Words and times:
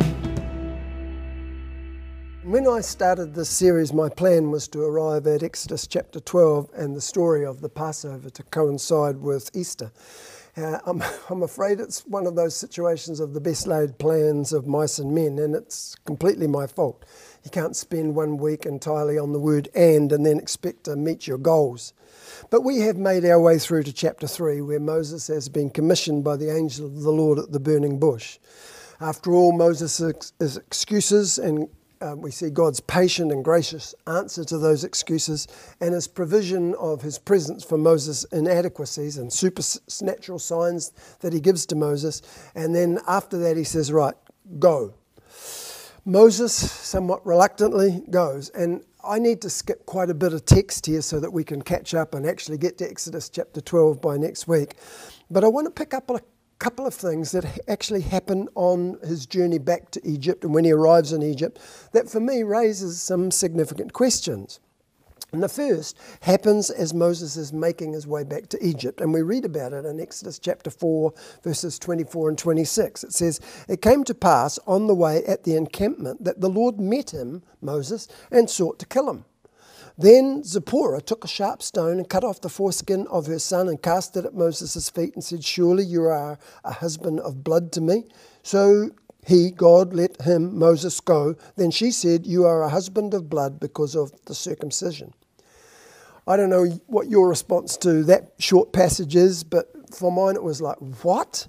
When 2.44 2.68
I 2.68 2.82
started 2.82 3.34
this 3.34 3.50
series, 3.50 3.92
my 3.92 4.08
plan 4.08 4.52
was 4.52 4.68
to 4.68 4.82
arrive 4.82 5.26
at 5.26 5.42
Exodus 5.42 5.88
chapter 5.88 6.20
12 6.20 6.70
and 6.76 6.94
the 6.94 7.00
story 7.00 7.44
of 7.44 7.62
the 7.62 7.68
Passover 7.68 8.30
to 8.30 8.44
coincide 8.44 9.16
with 9.16 9.50
Easter. 9.54 9.90
Uh, 10.57 10.79
I'm, 10.84 11.03
I'm 11.30 11.43
afraid 11.43 11.80
it's 11.80 12.07
one 12.07 12.27
of 12.27 12.34
those 12.34 12.55
situations 12.55 13.21
of 13.21 13.34
the 13.34 13.41
best 13.41 13.66
laid 13.66 13.98
plans 13.98 14.52
of 14.52 14.66
mice 14.66 14.98
and 14.98 15.14
men, 15.14 15.39
and 15.39 15.55
it's 15.55 15.95
completely 16.05 16.47
my 16.47 16.66
fault. 16.66 17.05
You 17.45 17.51
can't 17.51 17.74
spend 17.74 18.15
one 18.15 18.37
week 18.37 18.66
entirely 18.66 19.19
on 19.19 19.33
the 19.33 19.41
word 19.41 19.69
and 19.74 20.12
and 20.12 20.24
then 20.24 20.38
expect 20.38 20.84
to 20.84 20.96
meet 20.96 21.27
your 21.27 21.38
goals. 21.38 21.93
But 22.51 22.62
we 22.62 22.80
have 22.80 22.96
made 22.96 23.24
our 23.24 23.41
way 23.41 23.59
through 23.59 23.84
to 23.84 23.93
chapter 23.93 24.27
3, 24.27 24.60
where 24.60 24.80
Moses 24.80 25.27
has 25.29 25.48
been 25.48 25.70
commissioned 25.70 26.23
by 26.23 26.37
the 26.37 26.55
angel 26.55 26.87
of 26.87 27.02
the 27.02 27.10
Lord 27.10 27.38
at 27.38 27.52
the 27.52 27.60
burning 27.60 27.98
bush. 27.98 28.38
After 29.01 29.32
all 29.32 29.52
Moses' 29.52 30.32
excuses 30.38 31.38
and 31.38 31.69
um, 32.02 32.20
we 32.20 32.30
see 32.30 32.51
God's 32.51 32.80
patient 32.80 33.30
and 33.30 33.45
gracious 33.45 33.95
answer 34.06 34.45
to 34.45 34.59
those 34.59 34.83
excuses 34.83 35.47
and 35.80 35.95
his 35.95 36.09
provision 36.09 36.74
of 36.74 37.02
his 37.02 37.19
presence 37.19 37.65
for 37.65 37.79
Moses' 37.79 38.24
inadequacies 38.33 39.19
and 39.19 39.33
supernatural 39.33 40.38
signs 40.38 40.93
that 41.20 41.33
he 41.33 41.41
gives 41.41 41.65
to 41.66 41.77
Moses. 41.77 42.20
And 42.55 42.74
then 42.74 42.98
after 43.07 43.38
that, 43.38 43.57
he 43.57 43.65
says, 43.65 43.93
Right, 43.93 44.15
go. 44.59 44.95
Moses, 46.05 46.52
somewhat 46.52 47.24
reluctantly, 47.24 48.02
goes. 48.10 48.51
And 48.51 48.82
I 49.04 49.21
need 49.21 49.41
to 49.43 49.51
skip 49.51 49.87
quite 49.87 50.10
a 50.10 50.15
bit 50.15 50.32
of 50.32 50.45
text 50.45 50.87
here 50.87 51.02
so 51.02 51.21
that 51.21 51.32
we 51.32 51.45
can 51.45 51.63
catch 51.63 51.95
up 51.95 52.15
and 52.15 52.26
actually 52.26 52.59
get 52.59 52.79
to 52.79 52.88
Exodus 52.88 53.29
chapter 53.29 53.60
12 53.60 54.01
by 54.01 54.16
next 54.16 54.48
week. 54.48 54.74
But 55.30 55.45
I 55.45 55.48
want 55.48 55.66
to 55.66 55.71
pick 55.71 55.95
up 55.95 56.10
a 56.10 56.21
couple 56.63 56.87
of 56.87 56.95
things 56.95 57.32
that 57.32 57.59
actually 57.66 58.02
happen 58.02 58.49
on 58.55 58.96
his 59.02 59.27
journey 59.27 59.59
back 59.59 59.91
to 59.91 60.01
Egypt 60.07 60.45
and 60.45 60.55
when 60.55 60.63
he 60.63 60.71
arrives 60.71 61.13
in 61.13 61.21
Egypt 61.21 61.59
that 61.91 62.09
for 62.09 62.21
me 62.21 62.45
raises 62.45 63.02
some 63.02 63.32
significant 63.32 63.93
questions. 63.93 64.60
And 65.32 65.43
the 65.43 65.49
first 65.49 65.99
happens 66.21 66.71
as 66.71 66.94
Moses 66.94 67.37
is 67.37 67.53
making 67.53 67.94
his 67.94 68.06
way 68.06 68.22
back 68.22 68.49
to 68.50 68.65
Egypt. 68.65 69.00
And 69.00 69.12
we 69.12 69.22
read 69.22 69.44
about 69.44 69.72
it 69.72 69.84
in 69.84 69.99
Exodus 69.99 70.38
chapter 70.38 70.71
4, 70.71 71.12
verses 71.43 71.81
24 71.81 72.28
and 72.28 72.38
26. 72.38 73.03
It 73.03 73.12
says, 73.12 73.41
It 73.69 73.82
came 73.82 74.04
to 74.04 74.15
pass 74.15 74.60
on 74.65 74.87
the 74.87 74.94
way 74.94 75.25
at 75.25 75.43
the 75.43 75.56
encampment 75.56 76.22
that 76.22 76.41
the 76.41 76.50
Lord 76.50 76.78
met 76.78 77.12
him, 77.12 77.43
Moses, 77.60 78.06
and 78.31 78.49
sought 78.49 78.78
to 78.78 78.87
kill 78.87 79.10
him. 79.10 79.25
Then 80.03 80.42
Zipporah 80.42 81.00
took 81.00 81.25
a 81.25 81.28
sharp 81.28 81.62
stone 81.62 81.98
and 81.98 82.08
cut 82.08 82.25
off 82.25 82.41
the 82.41 82.48
foreskin 82.48 83.06
of 83.06 83.26
her 83.26 83.38
son 83.38 83.69
and 83.69 83.81
cast 83.81 84.16
it 84.16 84.25
at 84.25 84.34
Moses' 84.34 84.91
feet 84.91 85.14
and 85.14 85.22
said, 85.22 85.44
Surely 85.44 85.84
you 85.84 86.03
are 86.06 86.41
a 86.64 86.72
husband 86.72 87.20
of 87.20 87.44
blood 87.44 87.70
to 87.70 87.81
me. 87.81 88.06
So 88.42 88.91
he, 89.25 89.53
God, 89.53 89.94
let 89.94 90.20
him, 90.22 90.58
Moses, 90.58 90.98
go. 90.98 91.36
Then 91.54 91.70
she 91.70 91.92
said, 91.92 92.26
You 92.26 92.44
are 92.47 92.64
a 92.64 92.69
husband 92.69 93.14
of 93.14 93.30
blood 93.30 93.60
because 93.60 93.94
of 93.94 94.10
the 94.25 94.34
circumcision. 94.34 95.14
I 96.26 96.36
don't 96.36 96.50
know 96.50 96.66
what 96.88 97.08
your 97.08 97.28
response 97.28 97.76
to 97.78 98.03
that 98.03 98.32
short 98.41 98.72
passage 98.72 99.14
is, 99.14 99.44
but 99.44 99.70
for 99.94 100.10
mine 100.10 100.34
it 100.34 100.42
was 100.42 100.60
like, 100.60 100.78
What? 101.04 101.47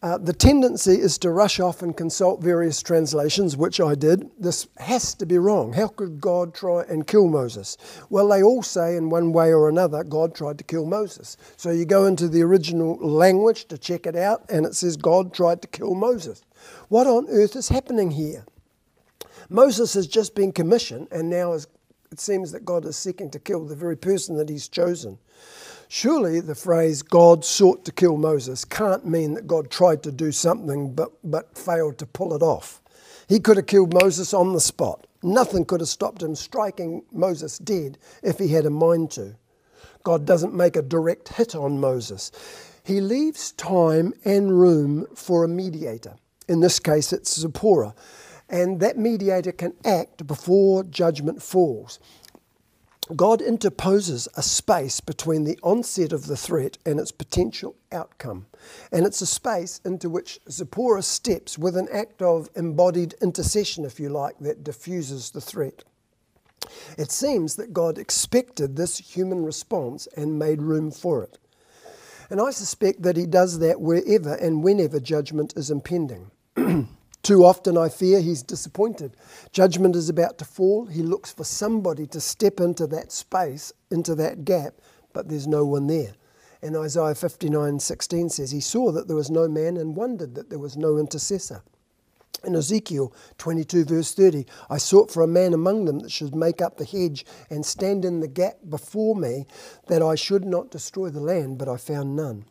Uh, 0.00 0.16
the 0.16 0.32
tendency 0.32 0.92
is 0.92 1.18
to 1.18 1.28
rush 1.28 1.58
off 1.58 1.82
and 1.82 1.96
consult 1.96 2.40
various 2.40 2.80
translations, 2.82 3.56
which 3.56 3.80
I 3.80 3.96
did. 3.96 4.30
This 4.38 4.68
has 4.76 5.12
to 5.14 5.26
be 5.26 5.38
wrong. 5.38 5.72
How 5.72 5.88
could 5.88 6.20
God 6.20 6.54
try 6.54 6.84
and 6.88 7.04
kill 7.04 7.26
Moses? 7.26 7.76
Well, 8.08 8.28
they 8.28 8.40
all 8.40 8.62
say 8.62 8.96
in 8.96 9.10
one 9.10 9.32
way 9.32 9.52
or 9.52 9.68
another 9.68 10.04
God 10.04 10.36
tried 10.36 10.58
to 10.58 10.64
kill 10.64 10.86
Moses. 10.86 11.36
So 11.56 11.72
you 11.72 11.84
go 11.84 12.06
into 12.06 12.28
the 12.28 12.42
original 12.42 12.96
language 12.96 13.66
to 13.68 13.78
check 13.78 14.06
it 14.06 14.14
out, 14.14 14.48
and 14.48 14.64
it 14.64 14.76
says 14.76 14.96
God 14.96 15.34
tried 15.34 15.62
to 15.62 15.68
kill 15.68 15.96
Moses. 15.96 16.42
What 16.88 17.08
on 17.08 17.26
earth 17.28 17.56
is 17.56 17.68
happening 17.68 18.12
here? 18.12 18.44
Moses 19.48 19.94
has 19.94 20.06
just 20.06 20.36
been 20.36 20.52
commissioned, 20.52 21.08
and 21.10 21.28
now 21.28 21.54
is, 21.54 21.66
it 22.12 22.20
seems 22.20 22.52
that 22.52 22.64
God 22.64 22.84
is 22.84 22.96
seeking 22.96 23.30
to 23.30 23.40
kill 23.40 23.66
the 23.66 23.74
very 23.74 23.96
person 23.96 24.36
that 24.36 24.48
he's 24.48 24.68
chosen. 24.68 25.18
Surely 25.88 26.40
the 26.40 26.54
phrase 26.54 27.00
God 27.00 27.46
sought 27.46 27.86
to 27.86 27.92
kill 27.92 28.18
Moses 28.18 28.64
can't 28.66 29.06
mean 29.06 29.32
that 29.34 29.46
God 29.46 29.70
tried 29.70 30.02
to 30.02 30.12
do 30.12 30.32
something 30.32 30.94
but, 30.94 31.12
but 31.24 31.56
failed 31.56 31.96
to 31.98 32.06
pull 32.06 32.34
it 32.34 32.42
off. 32.42 32.82
He 33.26 33.40
could 33.40 33.56
have 33.56 33.66
killed 33.66 33.94
Moses 33.94 34.34
on 34.34 34.52
the 34.52 34.60
spot. 34.60 35.06
Nothing 35.22 35.64
could 35.64 35.80
have 35.80 35.88
stopped 35.88 36.22
him 36.22 36.34
striking 36.34 37.04
Moses 37.10 37.58
dead 37.58 37.96
if 38.22 38.38
he 38.38 38.48
had 38.48 38.66
a 38.66 38.70
mind 38.70 39.10
to. 39.12 39.36
God 40.04 40.26
doesn't 40.26 40.54
make 40.54 40.76
a 40.76 40.82
direct 40.82 41.28
hit 41.30 41.54
on 41.54 41.80
Moses. 41.80 42.32
He 42.84 43.00
leaves 43.00 43.52
time 43.52 44.12
and 44.24 44.58
room 44.58 45.06
for 45.14 45.42
a 45.42 45.48
mediator. 45.48 46.16
In 46.48 46.60
this 46.60 46.78
case, 46.78 47.12
it's 47.12 47.40
Zipporah. 47.40 47.94
And 48.48 48.80
that 48.80 48.96
mediator 48.96 49.52
can 49.52 49.74
act 49.84 50.26
before 50.26 50.84
judgment 50.84 51.42
falls. 51.42 51.98
God 53.16 53.40
interposes 53.40 54.28
a 54.36 54.42
space 54.42 55.00
between 55.00 55.44
the 55.44 55.58
onset 55.62 56.12
of 56.12 56.26
the 56.26 56.36
threat 56.36 56.76
and 56.84 57.00
its 57.00 57.10
potential 57.10 57.74
outcome. 57.90 58.46
And 58.92 59.06
it's 59.06 59.22
a 59.22 59.26
space 59.26 59.80
into 59.84 60.10
which 60.10 60.40
Zipporah 60.50 61.02
steps 61.02 61.56
with 61.56 61.76
an 61.76 61.88
act 61.92 62.20
of 62.20 62.50
embodied 62.54 63.14
intercession, 63.22 63.84
if 63.84 63.98
you 63.98 64.10
like, 64.10 64.38
that 64.40 64.62
diffuses 64.62 65.30
the 65.30 65.40
threat. 65.40 65.84
It 66.98 67.10
seems 67.10 67.56
that 67.56 67.72
God 67.72 67.96
expected 67.96 68.76
this 68.76 68.98
human 68.98 69.44
response 69.44 70.06
and 70.16 70.38
made 70.38 70.60
room 70.60 70.90
for 70.90 71.22
it. 71.22 71.38
And 72.28 72.40
I 72.42 72.50
suspect 72.50 73.02
that 73.02 73.16
He 73.16 73.24
does 73.24 73.58
that 73.60 73.80
wherever 73.80 74.34
and 74.34 74.62
whenever 74.62 75.00
judgment 75.00 75.54
is 75.56 75.70
impending. 75.70 76.30
Too 77.28 77.44
often, 77.44 77.76
I 77.76 77.90
fear, 77.90 78.22
he's 78.22 78.42
disappointed. 78.42 79.14
Judgment 79.52 79.94
is 79.94 80.08
about 80.08 80.38
to 80.38 80.46
fall. 80.46 80.86
He 80.86 81.02
looks 81.02 81.30
for 81.30 81.44
somebody 81.44 82.06
to 82.06 82.22
step 82.22 82.58
into 82.58 82.86
that 82.86 83.12
space, 83.12 83.70
into 83.90 84.14
that 84.14 84.46
gap, 84.46 84.80
but 85.12 85.28
there's 85.28 85.46
no 85.46 85.62
one 85.66 85.88
there. 85.88 86.14
And 86.62 86.74
Isaiah 86.74 87.14
59 87.14 87.80
16 87.80 88.30
says, 88.30 88.50
He 88.50 88.60
saw 88.60 88.92
that 88.92 89.08
there 89.08 89.16
was 89.16 89.30
no 89.30 89.46
man 89.46 89.76
and 89.76 89.94
wondered 89.94 90.36
that 90.36 90.48
there 90.48 90.58
was 90.58 90.78
no 90.78 90.96
intercessor. 90.96 91.62
In 92.44 92.56
Ezekiel 92.56 93.12
22, 93.36 93.84
verse 93.84 94.14
30, 94.14 94.46
I 94.70 94.78
sought 94.78 95.10
for 95.10 95.22
a 95.22 95.26
man 95.26 95.52
among 95.52 95.84
them 95.84 95.98
that 95.98 96.10
should 96.10 96.34
make 96.34 96.62
up 96.62 96.78
the 96.78 96.86
hedge 96.86 97.26
and 97.50 97.66
stand 97.66 98.06
in 98.06 98.20
the 98.20 98.28
gap 98.28 98.56
before 98.66 99.14
me, 99.14 99.44
that 99.88 100.00
I 100.00 100.14
should 100.14 100.46
not 100.46 100.70
destroy 100.70 101.10
the 101.10 101.20
land, 101.20 101.58
but 101.58 101.68
I 101.68 101.76
found 101.76 102.16
none. 102.16 102.46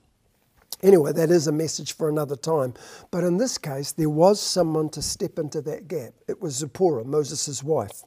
Anyway, 0.83 1.11
that 1.11 1.31
is 1.31 1.47
a 1.47 1.51
message 1.51 1.95
for 1.95 2.07
another 2.07 2.35
time. 2.35 2.73
But 3.09 3.23
in 3.23 3.38
this 3.38 3.57
case, 3.57 3.91
there 3.91 4.09
was 4.09 4.39
someone 4.39 4.89
to 4.89 5.01
step 5.01 5.39
into 5.39 5.61
that 5.63 5.88
gap. 5.88 6.13
It 6.27 6.41
was 6.41 6.55
Zipporah, 6.55 7.05
Moses' 7.05 7.63
wife. 7.63 8.03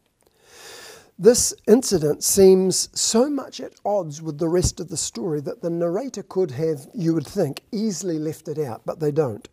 This 1.18 1.52
incident 1.68 2.24
seems 2.24 2.88
so 2.98 3.28
much 3.28 3.60
at 3.60 3.74
odds 3.84 4.22
with 4.22 4.38
the 4.38 4.48
rest 4.48 4.80
of 4.80 4.88
the 4.88 4.96
story 4.96 5.42
that 5.42 5.60
the 5.60 5.68
narrator 5.68 6.22
could 6.22 6.52
have, 6.52 6.86
you 6.94 7.12
would 7.12 7.26
think, 7.26 7.62
easily 7.72 8.18
left 8.18 8.48
it 8.48 8.58
out, 8.58 8.86
but 8.86 9.00
they 9.00 9.10
don't. 9.10 9.46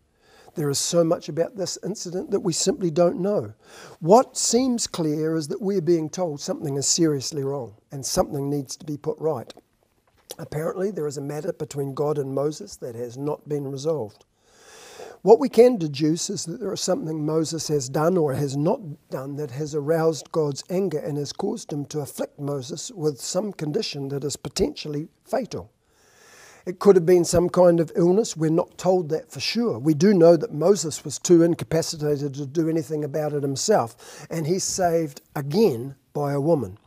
There 0.56 0.70
is 0.70 0.80
so 0.80 1.04
much 1.04 1.28
about 1.28 1.58
this 1.58 1.78
incident 1.84 2.32
that 2.32 2.40
we 2.40 2.54
simply 2.54 2.90
don't 2.90 3.20
know. 3.20 3.54
What 4.00 4.38
seems 4.38 4.88
clear 4.88 5.36
is 5.36 5.50
that 5.50 5.62
we're 5.62 5.82
being 5.82 6.10
told 6.10 6.40
something 6.40 6.78
is 6.78 6.88
seriously 6.88 7.44
wrong 7.44 7.76
and 7.92 8.06
something 8.06 8.50
needs 8.50 8.78
to 8.78 8.86
be 8.86 8.98
put 8.98 9.20
right. 9.20 9.54
Apparently, 10.38 10.92
there 10.92 11.08
is 11.08 11.18
a 11.18 11.22
matter 11.22 11.54
between 11.54 11.94
God 11.94 12.18
and 12.18 12.36
Moses 12.36 12.76
that 12.78 12.96
has 12.96 13.18
not 13.18 13.48
been 13.50 13.72
resolved. 13.72 14.26
What 15.24 15.40
we 15.40 15.50
can 15.50 15.78
deduce 15.78 16.30
is 16.30 16.46
that 16.46 16.60
there 16.60 16.72
is 16.72 16.82
something 16.82 17.26
Moses 17.26 17.68
has 17.70 17.90
done 17.90 18.18
or 18.18 18.34
has 18.34 18.56
not 18.56 18.80
done 19.10 19.36
that 19.38 19.52
has 19.52 19.74
aroused 19.74 20.32
God's 20.32 20.64
anger 20.70 21.00
and 21.00 21.18
has 21.18 21.34
caused 21.34 21.74
him 21.74 21.86
to 21.86 22.02
afflict 22.02 22.40
Moses 22.40 22.92
with 22.92 23.20
some 23.20 23.52
condition 23.52 24.10
that 24.10 24.24
is 24.24 24.38
potentially 24.38 25.10
fatal. 25.26 25.72
It 26.68 26.80
could 26.80 26.98
have 26.98 27.06
been 27.06 27.26
some 27.26 27.50
kind 27.50 27.80
of 27.80 27.92
illness. 27.96 28.38
We're 28.38 28.52
not 28.52 28.78
told 28.78 29.10
that 29.10 29.32
for 29.32 29.40
sure. 29.40 29.80
We 29.80 29.94
do 29.94 30.14
know 30.14 30.38
that 30.38 30.54
Moses 30.54 31.04
was 31.04 31.18
too 31.18 31.42
incapacitated 31.42 32.36
to 32.36 32.46
do 32.46 32.70
anything 32.70 33.04
about 33.04 33.34
it 33.34 33.42
himself, 33.42 34.28
and 34.30 34.46
he's 34.46 34.66
saved 34.66 35.22
again 35.36 35.96
by 36.14 36.34
a 36.34 36.42
woman. 36.42 36.78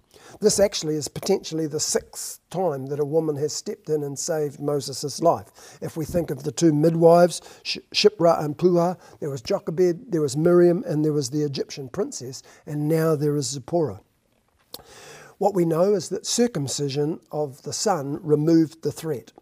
This 0.41 0.61
actually 0.61 0.97
is 0.97 1.09
potentially 1.09 1.67
the 1.67 1.81
sixth 1.81 2.41
time 2.51 2.87
that 2.87 3.01
a 3.01 3.05
woman 3.05 3.37
has 3.37 3.53
stepped 3.53 3.89
in 3.89 4.03
and 4.03 4.19
saved 4.19 4.61
Moses' 4.61 5.21
life. 5.21 5.79
If 5.81 5.97
we 5.97 6.05
think 6.05 6.31
of 6.31 6.43
the 6.43 6.53
two 6.53 6.73
midwives, 6.73 7.41
Shiphrah 7.65 8.45
and 8.45 8.57
Puah, 8.57 8.97
there 9.19 9.31
was 9.31 9.43
Jochebed, 9.43 10.13
there 10.13 10.21
was 10.21 10.37
Miriam, 10.37 10.85
and 10.87 11.05
there 11.05 11.13
was 11.13 11.31
the 11.31 11.43
Egyptian 11.43 11.89
princess, 11.89 12.43
and 12.67 12.89
now 12.89 13.17
there 13.17 13.37
is 13.37 13.51
Zipporah. 13.51 14.01
What 15.39 15.55
we 15.55 15.65
know 15.65 15.95
is 15.95 16.11
that 16.11 16.27
circumcision 16.27 17.21
of 17.33 17.63
the 17.63 17.73
son 17.73 18.21
removed 18.23 18.83
the 18.83 18.93
threat. 18.93 19.33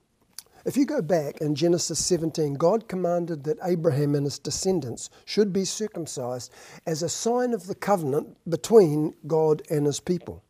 If 0.64 0.76
you 0.76 0.84
go 0.84 1.00
back 1.00 1.40
in 1.40 1.54
Genesis 1.54 2.04
17, 2.04 2.54
God 2.54 2.88
commanded 2.88 3.44
that 3.44 3.58
Abraham 3.64 4.14
and 4.14 4.24
his 4.24 4.38
descendants 4.38 5.08
should 5.24 5.52
be 5.52 5.64
circumcised 5.64 6.52
as 6.86 7.02
a 7.02 7.08
sign 7.08 7.54
of 7.54 7.66
the 7.66 7.74
covenant 7.74 8.36
between 8.48 9.14
God 9.26 9.62
and 9.70 9.86
his 9.86 9.98
people. 9.98 10.44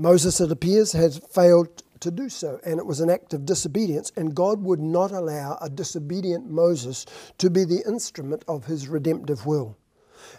Moses, 0.00 0.40
it 0.40 0.50
appears, 0.50 0.92
had 0.92 1.12
failed 1.30 1.82
to 2.00 2.10
do 2.10 2.30
so, 2.30 2.58
and 2.64 2.78
it 2.78 2.86
was 2.86 3.00
an 3.00 3.10
act 3.10 3.34
of 3.34 3.44
disobedience, 3.44 4.10
and 4.16 4.34
God 4.34 4.62
would 4.62 4.80
not 4.80 5.12
allow 5.12 5.58
a 5.60 5.68
disobedient 5.68 6.50
Moses 6.50 7.04
to 7.36 7.50
be 7.50 7.64
the 7.64 7.86
instrument 7.86 8.42
of 8.48 8.64
his 8.64 8.88
redemptive 8.88 9.44
will. 9.44 9.76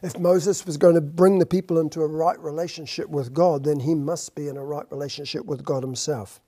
If 0.01 0.17
Moses 0.17 0.65
was 0.65 0.77
going 0.77 0.95
to 0.95 1.01
bring 1.01 1.37
the 1.37 1.45
people 1.45 1.77
into 1.77 2.01
a 2.01 2.07
right 2.07 2.39
relationship 2.39 3.07
with 3.09 3.33
God, 3.33 3.63
then 3.63 3.79
he 3.79 3.93
must 3.93 4.33
be 4.33 4.47
in 4.47 4.57
a 4.57 4.65
right 4.65 4.85
relationship 4.91 5.45
with 5.45 5.63
God 5.63 5.83
himself. 5.83 6.41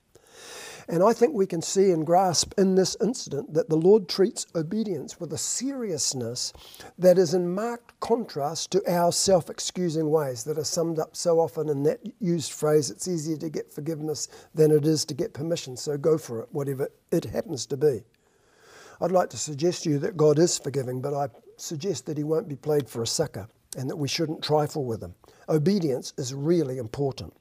And 0.88 1.02
I 1.02 1.12
think 1.12 1.34
we 1.34 1.46
can 1.46 1.62
see 1.62 1.90
and 1.90 2.04
grasp 2.04 2.52
in 2.58 2.74
this 2.74 2.96
incident 3.00 3.54
that 3.54 3.68
the 3.68 3.76
Lord 3.76 4.08
treats 4.08 4.46
obedience 4.54 5.18
with 5.18 5.32
a 5.32 5.38
seriousness 5.38 6.52
that 6.98 7.16
is 7.16 7.32
in 7.32 7.54
marked 7.54 7.98
contrast 8.00 8.70
to 8.72 8.92
our 8.92 9.12
self 9.12 9.48
excusing 9.48 10.10
ways 10.10 10.44
that 10.44 10.58
are 10.58 10.64
summed 10.64 10.98
up 10.98 11.16
so 11.16 11.40
often 11.40 11.68
in 11.68 11.82
that 11.84 12.00
used 12.20 12.52
phrase 12.52 12.90
it's 12.90 13.08
easier 13.08 13.36
to 13.38 13.48
get 13.48 13.72
forgiveness 13.72 14.28
than 14.54 14.70
it 14.70 14.86
is 14.86 15.04
to 15.06 15.14
get 15.14 15.32
permission, 15.32 15.76
so 15.76 15.96
go 15.96 16.18
for 16.18 16.40
it, 16.40 16.48
whatever 16.52 16.88
it 17.10 17.24
happens 17.24 17.64
to 17.66 17.76
be. 17.76 18.02
I'd 19.00 19.10
like 19.10 19.30
to 19.30 19.36
suggest 19.36 19.84
to 19.84 19.90
you 19.90 19.98
that 20.00 20.16
God 20.16 20.38
is 20.38 20.58
forgiving, 20.58 21.00
but 21.00 21.14
I 21.14 21.28
suggest 21.56 22.06
that 22.06 22.18
He 22.18 22.24
won't 22.24 22.48
be 22.48 22.56
played 22.56 22.88
for 22.88 23.02
a 23.02 23.06
sucker 23.06 23.48
and 23.76 23.88
that 23.90 23.96
we 23.96 24.08
shouldn't 24.08 24.42
trifle 24.42 24.84
with 24.84 25.02
Him. 25.02 25.14
Obedience 25.48 26.12
is 26.16 26.34
really 26.34 26.78
important. 26.78 27.34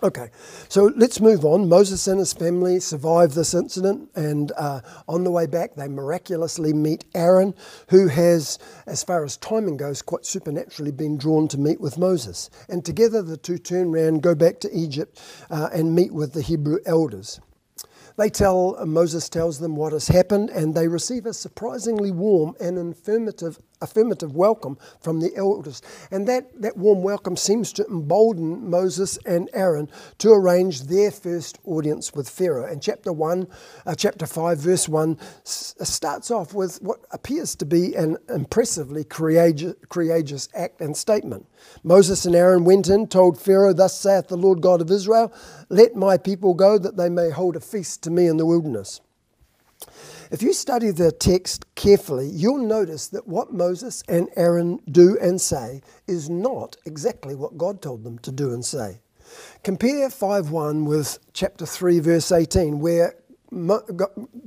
Okay, 0.00 0.30
so 0.68 0.92
let's 0.94 1.20
move 1.20 1.44
on. 1.44 1.68
Moses 1.68 2.06
and 2.06 2.20
his 2.20 2.32
family 2.32 2.78
survive 2.78 3.34
this 3.34 3.52
incident, 3.52 4.08
and 4.14 4.52
uh, 4.56 4.80
on 5.08 5.24
the 5.24 5.30
way 5.32 5.46
back, 5.46 5.74
they 5.74 5.88
miraculously 5.88 6.72
meet 6.72 7.04
Aaron, 7.16 7.52
who 7.88 8.06
has, 8.06 8.60
as 8.86 9.02
far 9.02 9.24
as 9.24 9.36
timing 9.38 9.76
goes, 9.76 10.00
quite 10.00 10.24
supernaturally 10.24 10.92
been 10.92 11.18
drawn 11.18 11.48
to 11.48 11.58
meet 11.58 11.80
with 11.80 11.98
Moses. 11.98 12.48
And 12.68 12.84
together, 12.84 13.22
the 13.22 13.36
two 13.36 13.58
turn 13.58 13.88
around, 13.88 14.22
go 14.22 14.36
back 14.36 14.60
to 14.60 14.70
Egypt, 14.72 15.20
uh, 15.50 15.70
and 15.72 15.96
meet 15.96 16.14
with 16.14 16.32
the 16.32 16.42
Hebrew 16.42 16.78
elders. 16.86 17.40
They 18.16 18.30
tell, 18.30 18.84
Moses 18.86 19.28
tells 19.28 19.58
them 19.58 19.74
what 19.74 19.92
has 19.92 20.06
happened, 20.06 20.50
and 20.50 20.76
they 20.76 20.86
receive 20.86 21.26
a 21.26 21.34
surprisingly 21.34 22.12
warm 22.12 22.54
and 22.60 22.78
affirmative, 22.78 23.58
affirmative 23.80 24.34
welcome 24.34 24.78
from 25.00 25.20
the 25.20 25.34
elders. 25.36 25.82
And 26.10 26.26
that, 26.28 26.60
that 26.60 26.76
warm 26.76 27.02
welcome 27.02 27.36
seems 27.36 27.72
to 27.74 27.86
embolden 27.86 28.68
Moses 28.68 29.18
and 29.24 29.48
Aaron 29.52 29.88
to 30.18 30.30
arrange 30.30 30.82
their 30.82 31.10
first 31.10 31.58
audience 31.64 32.12
with 32.14 32.28
Pharaoh. 32.28 32.70
And 32.70 32.82
chapter 32.82 33.12
1, 33.12 33.46
uh, 33.86 33.94
chapter 33.94 34.26
5, 34.26 34.58
verse 34.58 34.88
1 34.88 35.18
s- 35.44 35.74
starts 35.82 36.30
off 36.30 36.54
with 36.54 36.80
what 36.82 37.00
appears 37.10 37.54
to 37.56 37.66
be 37.66 37.94
an 37.94 38.16
impressively 38.28 39.04
courageous, 39.04 39.74
courageous 39.88 40.48
act 40.54 40.80
and 40.80 40.96
statement. 40.96 41.46
Moses 41.82 42.24
and 42.26 42.34
Aaron 42.34 42.64
went 42.64 42.88
in, 42.88 43.06
told 43.06 43.40
Pharaoh, 43.40 43.72
Thus 43.72 43.98
saith 43.98 44.28
the 44.28 44.36
Lord 44.36 44.60
God 44.60 44.80
of 44.80 44.90
Israel, 44.90 45.32
Let 45.68 45.96
my 45.96 46.16
people 46.16 46.54
go, 46.54 46.78
that 46.78 46.96
they 46.96 47.08
may 47.08 47.30
hold 47.30 47.56
a 47.56 47.60
feast 47.60 48.02
to 48.04 48.10
me 48.10 48.26
in 48.26 48.36
the 48.36 48.46
wilderness. 48.46 49.00
If 50.30 50.42
you 50.42 50.52
study 50.52 50.90
the 50.90 51.10
text 51.10 51.64
carefully, 51.74 52.28
you'll 52.28 52.58
notice 52.58 53.08
that 53.08 53.26
what 53.26 53.54
Moses 53.54 54.02
and 54.08 54.28
Aaron 54.36 54.78
do 54.90 55.16
and 55.22 55.40
say 55.40 55.80
is 56.06 56.28
not 56.28 56.76
exactly 56.84 57.34
what 57.34 57.56
God 57.56 57.80
told 57.80 58.04
them 58.04 58.18
to 58.18 58.30
do 58.30 58.52
and 58.52 58.62
say. 58.62 59.00
Compare 59.62 60.10
5:1 60.10 60.84
with 60.84 61.18
chapter 61.32 61.64
3 61.64 62.00
verse 62.00 62.30
18 62.30 62.78
where 62.78 63.14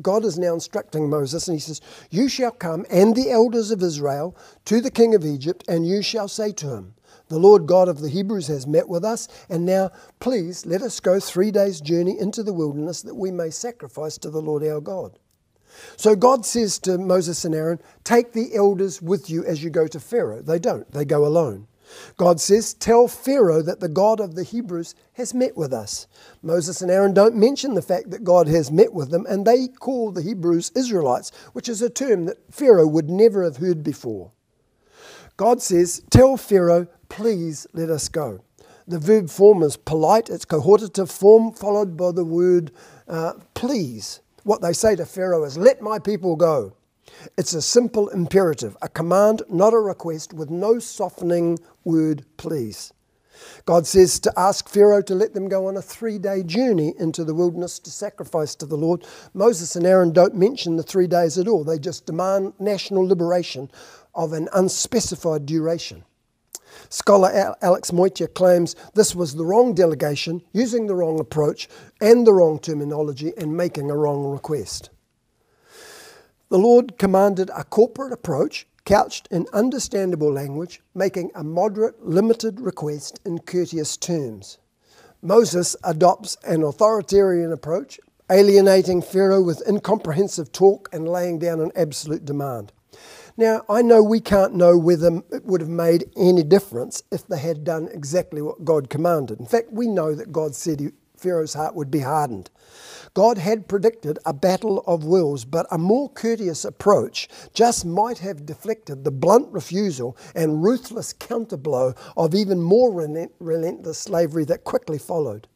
God 0.03 0.23
is 0.23 0.37
now 0.37 0.53
instructing 0.53 1.09
Moses 1.09 1.47
and 1.47 1.55
he 1.55 1.59
says, 1.59 1.81
"You 2.11 2.29
shall 2.29 2.51
come 2.51 2.85
and 2.91 3.15
the 3.15 3.31
elders 3.31 3.71
of 3.71 3.81
Israel 3.81 4.35
to 4.65 4.81
the 4.81 4.91
king 4.91 5.15
of 5.15 5.25
Egypt 5.25 5.63
and 5.67 5.87
you 5.87 6.03
shall 6.03 6.27
say 6.27 6.51
to 6.51 6.67
him, 6.67 6.93
the 7.27 7.39
Lord 7.39 7.65
God 7.65 7.87
of 7.87 8.01
the 8.01 8.09
Hebrews 8.09 8.47
has 8.47 8.67
met 8.67 8.87
with 8.87 9.03
us, 9.03 9.27
and 9.49 9.65
now 9.65 9.89
please 10.19 10.65
let 10.65 10.83
us 10.83 10.99
go 10.99 11.19
three 11.19 11.49
days' 11.49 11.81
journey 11.81 12.19
into 12.19 12.43
the 12.43 12.53
wilderness 12.53 13.01
that 13.01 13.15
we 13.15 13.31
may 13.31 13.49
sacrifice 13.49 14.19
to 14.19 14.29
the 14.29 14.41
Lord 14.41 14.63
our 14.63 14.81
God. 14.81 15.17
So 15.97 16.15
God 16.15 16.45
says 16.45 16.79
to 16.79 16.97
Moses 16.97 17.45
and 17.45 17.55
Aaron, 17.55 17.79
Take 18.03 18.33
the 18.33 18.55
elders 18.55 19.01
with 19.01 19.29
you 19.29 19.45
as 19.45 19.63
you 19.63 19.69
go 19.69 19.87
to 19.87 19.99
Pharaoh. 19.99 20.41
They 20.41 20.59
don't, 20.59 20.89
they 20.91 21.05
go 21.05 21.25
alone. 21.25 21.67
God 22.17 22.39
says, 22.39 22.73
Tell 22.73 23.07
Pharaoh 23.07 23.61
that 23.61 23.79
the 23.79 23.89
God 23.89 24.19
of 24.19 24.35
the 24.35 24.43
Hebrews 24.43 24.95
has 25.13 25.33
met 25.33 25.57
with 25.57 25.73
us. 25.73 26.07
Moses 26.41 26.81
and 26.81 26.89
Aaron 26.89 27.13
don't 27.13 27.35
mention 27.35 27.73
the 27.73 27.81
fact 27.81 28.11
that 28.11 28.23
God 28.23 28.47
has 28.47 28.71
met 28.71 28.93
with 28.93 29.11
them, 29.11 29.25
and 29.27 29.45
they 29.45 29.67
call 29.67 30.11
the 30.11 30.21
Hebrews 30.21 30.71
Israelites, 30.75 31.31
which 31.53 31.69
is 31.69 31.81
a 31.81 31.89
term 31.89 32.25
that 32.25 32.53
Pharaoh 32.53 32.87
would 32.87 33.09
never 33.09 33.43
have 33.43 33.57
heard 33.57 33.83
before. 33.83 34.31
God 35.37 35.61
says, 35.61 36.03
Tell 36.09 36.37
Pharaoh, 36.37 36.87
please 37.09 37.67
let 37.73 37.89
us 37.89 38.07
go. 38.09 38.43
The 38.87 38.99
verb 38.99 39.29
form 39.29 39.63
is 39.63 39.77
polite, 39.77 40.29
it's 40.29 40.45
cohortative 40.45 41.11
form 41.11 41.53
followed 41.53 41.95
by 41.95 42.11
the 42.11 42.25
word 42.25 42.71
uh, 43.07 43.33
please. 43.53 44.21
What 44.43 44.61
they 44.61 44.73
say 44.73 44.95
to 44.95 45.05
Pharaoh 45.05 45.43
is, 45.43 45.57
Let 45.57 45.81
my 45.81 45.99
people 45.99 46.35
go. 46.35 46.73
It's 47.37 47.53
a 47.53 47.61
simple 47.61 48.09
imperative, 48.09 48.77
a 48.81 48.89
command, 48.89 49.43
not 49.49 49.73
a 49.73 49.79
request, 49.79 50.33
with 50.33 50.49
no 50.49 50.79
softening 50.79 51.59
word 51.83 52.25
please. 52.37 52.93
God 53.65 53.87
says 53.87 54.19
to 54.21 54.33
ask 54.37 54.69
Pharaoh 54.69 55.01
to 55.03 55.15
let 55.15 55.33
them 55.33 55.47
go 55.49 55.67
on 55.67 55.77
a 55.77 55.81
three 55.81 56.19
day 56.19 56.43
journey 56.43 56.93
into 56.97 57.23
the 57.23 57.33
wilderness 57.33 57.79
to 57.79 57.91
sacrifice 57.91 58.55
to 58.55 58.65
the 58.65 58.77
Lord. 58.77 59.05
Moses 59.33 59.75
and 59.75 59.85
Aaron 59.85 60.11
don't 60.11 60.35
mention 60.35 60.77
the 60.77 60.83
three 60.83 61.07
days 61.07 61.37
at 61.37 61.47
all, 61.47 61.63
they 61.63 61.79
just 61.79 62.05
demand 62.05 62.53
national 62.59 63.07
liberation 63.07 63.69
of 64.13 64.33
an 64.33 64.47
unspecified 64.53 65.45
duration. 65.45 66.03
Scholar 66.89 67.55
Alec 67.61 67.91
Motyer 67.93 68.27
claims 68.27 68.75
this 68.93 69.15
was 69.15 69.35
the 69.35 69.45
wrong 69.45 69.73
delegation, 69.73 70.41
using 70.53 70.87
the 70.87 70.95
wrong 70.95 71.19
approach 71.19 71.67
and 71.99 72.25
the 72.25 72.33
wrong 72.33 72.59
terminology, 72.59 73.33
and 73.37 73.55
making 73.55 73.89
a 73.89 73.97
wrong 73.97 74.25
request. 74.25 74.89
The 76.49 76.59
Lord 76.59 76.97
commanded 76.97 77.49
a 77.55 77.63
corporate 77.63 78.11
approach 78.11 78.67
couched 78.85 79.27
in 79.31 79.45
understandable 79.53 80.31
language, 80.31 80.81
making 80.93 81.31
a 81.35 81.43
moderate, 81.43 82.05
limited 82.05 82.59
request 82.59 83.19
in 83.25 83.39
courteous 83.39 83.95
terms. 83.97 84.57
Moses 85.21 85.75
adopts 85.83 86.35
an 86.43 86.63
authoritarian 86.63 87.51
approach, 87.51 87.99
alienating 88.29 89.01
Pharaoh 89.01 89.41
with 89.41 89.61
incomprehensive 89.67 90.51
talk 90.51 90.89
and 90.91 91.07
laying 91.07 91.37
down 91.37 91.59
an 91.59 91.71
absolute 91.75 92.25
demand. 92.25 92.71
Now, 93.37 93.63
I 93.69 93.81
know 93.81 94.03
we 94.03 94.19
can't 94.19 94.55
know 94.55 94.77
whether 94.77 95.21
it 95.31 95.45
would 95.45 95.61
have 95.61 95.69
made 95.69 96.11
any 96.17 96.43
difference 96.43 97.01
if 97.11 97.25
they 97.25 97.39
had 97.39 97.63
done 97.63 97.87
exactly 97.91 98.41
what 98.41 98.65
God 98.65 98.89
commanded. 98.89 99.39
In 99.39 99.45
fact, 99.45 99.71
we 99.71 99.87
know 99.87 100.13
that 100.13 100.31
God 100.31 100.53
said 100.53 100.91
Pharaoh's 101.15 101.53
heart 101.53 101.75
would 101.75 101.89
be 101.89 101.99
hardened. 101.99 102.49
God 103.13 103.37
had 103.37 103.67
predicted 103.67 104.19
a 104.25 104.33
battle 104.33 104.83
of 104.87 105.05
wills, 105.05 105.45
but 105.45 105.67
a 105.69 105.77
more 105.77 106.09
courteous 106.09 106.65
approach 106.65 107.27
just 107.53 107.85
might 107.85 108.19
have 108.19 108.45
deflected 108.45 109.03
the 109.03 109.11
blunt 109.11 109.47
refusal 109.51 110.17
and 110.33 110.63
ruthless 110.63 111.13
counterblow 111.13 111.95
of 112.17 112.33
even 112.33 112.61
more 112.61 112.91
relentless 113.39 113.97
slavery 113.97 114.45
that 114.45 114.63
quickly 114.63 114.97
followed. 114.97 115.47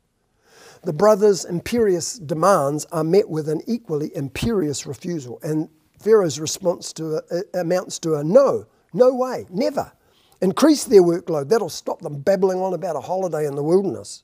The 0.84 0.94
brothers' 0.94 1.46
imperious 1.46 2.20
demands 2.20 2.86
are 2.92 3.04
met 3.04 3.30
with 3.30 3.50
an 3.50 3.62
equally 3.66 4.16
imperious 4.16 4.86
refusal, 4.86 5.40
and 5.42 5.70
Pharaoh's 6.06 6.40
response 6.40 6.94
to 6.94 7.20
a, 7.32 7.60
amounts 7.60 7.98
to 7.98 8.14
a 8.14 8.24
no, 8.24 8.68
no 8.94 9.12
way, 9.12 9.48
never. 9.50 9.92
Increase 10.40 10.84
their 10.84 11.02
workload. 11.02 11.50
That'll 11.50 11.68
stop 11.68 12.02
them 12.02 12.20
babbling 12.20 12.60
on 12.60 12.76
about 12.76 12.96
a 12.96 13.02
holiday 13.02 13.48
in 13.48 13.56
the 13.56 13.64
wilderness. 13.64 14.22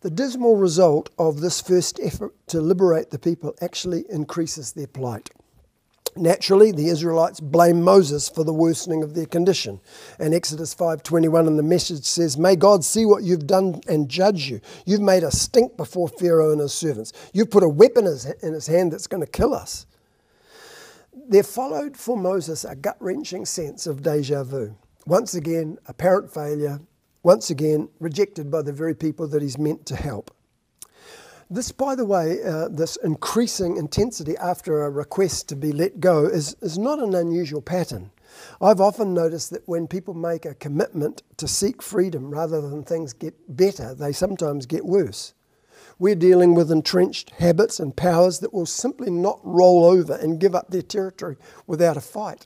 The 0.00 0.10
dismal 0.10 0.56
result 0.56 1.10
of 1.20 1.40
this 1.40 1.60
first 1.60 2.00
effort 2.02 2.34
to 2.48 2.60
liberate 2.60 3.10
the 3.10 3.18
people 3.20 3.54
actually 3.60 4.06
increases 4.10 4.72
their 4.72 4.88
plight. 4.88 5.30
Naturally, 6.16 6.72
the 6.72 6.88
Israelites 6.88 7.38
blame 7.38 7.80
Moses 7.82 8.28
for 8.28 8.42
the 8.42 8.52
worsening 8.52 9.04
of 9.04 9.14
their 9.14 9.26
condition. 9.26 9.80
And 10.18 10.34
Exodus 10.34 10.74
5:21 10.74 11.46
in 11.46 11.56
the 11.56 11.62
message 11.62 12.06
says, 12.06 12.36
"May 12.36 12.56
God 12.56 12.84
see 12.84 13.06
what 13.06 13.22
you've 13.22 13.46
done 13.46 13.82
and 13.86 14.08
judge 14.08 14.50
you. 14.50 14.60
You've 14.84 15.00
made 15.00 15.22
us 15.22 15.40
stink 15.40 15.76
before 15.76 16.08
Pharaoh 16.08 16.50
and 16.50 16.60
his 16.60 16.72
servants. 16.72 17.12
You've 17.32 17.50
put 17.50 17.62
a 17.62 17.68
weapon 17.68 18.06
in 18.42 18.52
his 18.52 18.66
hand 18.66 18.92
that's 18.92 19.06
going 19.06 19.20
to 19.20 19.30
kill 19.30 19.54
us." 19.54 19.86
There 21.28 21.42
followed 21.42 21.96
for 21.96 22.16
Moses 22.16 22.64
a 22.64 22.76
gut-wrenching 22.76 23.46
sense 23.46 23.88
of 23.88 24.00
deja 24.00 24.44
vu. 24.44 24.76
Once 25.06 25.34
again, 25.34 25.76
apparent 25.86 26.32
failure, 26.32 26.78
once 27.24 27.50
again 27.50 27.88
rejected 27.98 28.48
by 28.48 28.62
the 28.62 28.72
very 28.72 28.94
people 28.94 29.26
that 29.28 29.42
he's 29.42 29.58
meant 29.58 29.86
to 29.86 29.96
help. 29.96 30.30
This, 31.50 31.72
by 31.72 31.96
the 31.96 32.04
way, 32.04 32.44
uh, 32.44 32.68
this 32.68 32.94
increasing 33.02 33.76
intensity 33.76 34.36
after 34.36 34.84
a 34.84 34.90
request 34.90 35.48
to 35.48 35.56
be 35.56 35.72
let 35.72 35.98
go 35.98 36.26
is, 36.26 36.56
is 36.60 36.78
not 36.78 37.00
an 37.00 37.14
unusual 37.16 37.60
pattern. 37.60 38.12
I've 38.60 38.80
often 38.80 39.12
noticed 39.12 39.50
that 39.50 39.66
when 39.66 39.88
people 39.88 40.14
make 40.14 40.44
a 40.44 40.54
commitment 40.54 41.24
to 41.38 41.48
seek 41.48 41.82
freedom 41.82 42.30
rather 42.30 42.60
than 42.60 42.84
things 42.84 43.12
get 43.12 43.34
better, 43.48 43.96
they 43.96 44.12
sometimes 44.12 44.64
get 44.64 44.84
worse. 44.84 45.34
We're 45.98 46.14
dealing 46.14 46.54
with 46.54 46.70
entrenched 46.70 47.30
habits 47.30 47.80
and 47.80 47.96
powers 47.96 48.40
that 48.40 48.52
will 48.52 48.66
simply 48.66 49.10
not 49.10 49.40
roll 49.42 49.84
over 49.84 50.14
and 50.14 50.38
give 50.38 50.54
up 50.54 50.70
their 50.70 50.82
territory 50.82 51.36
without 51.66 51.96
a 51.96 52.02
fight. 52.02 52.44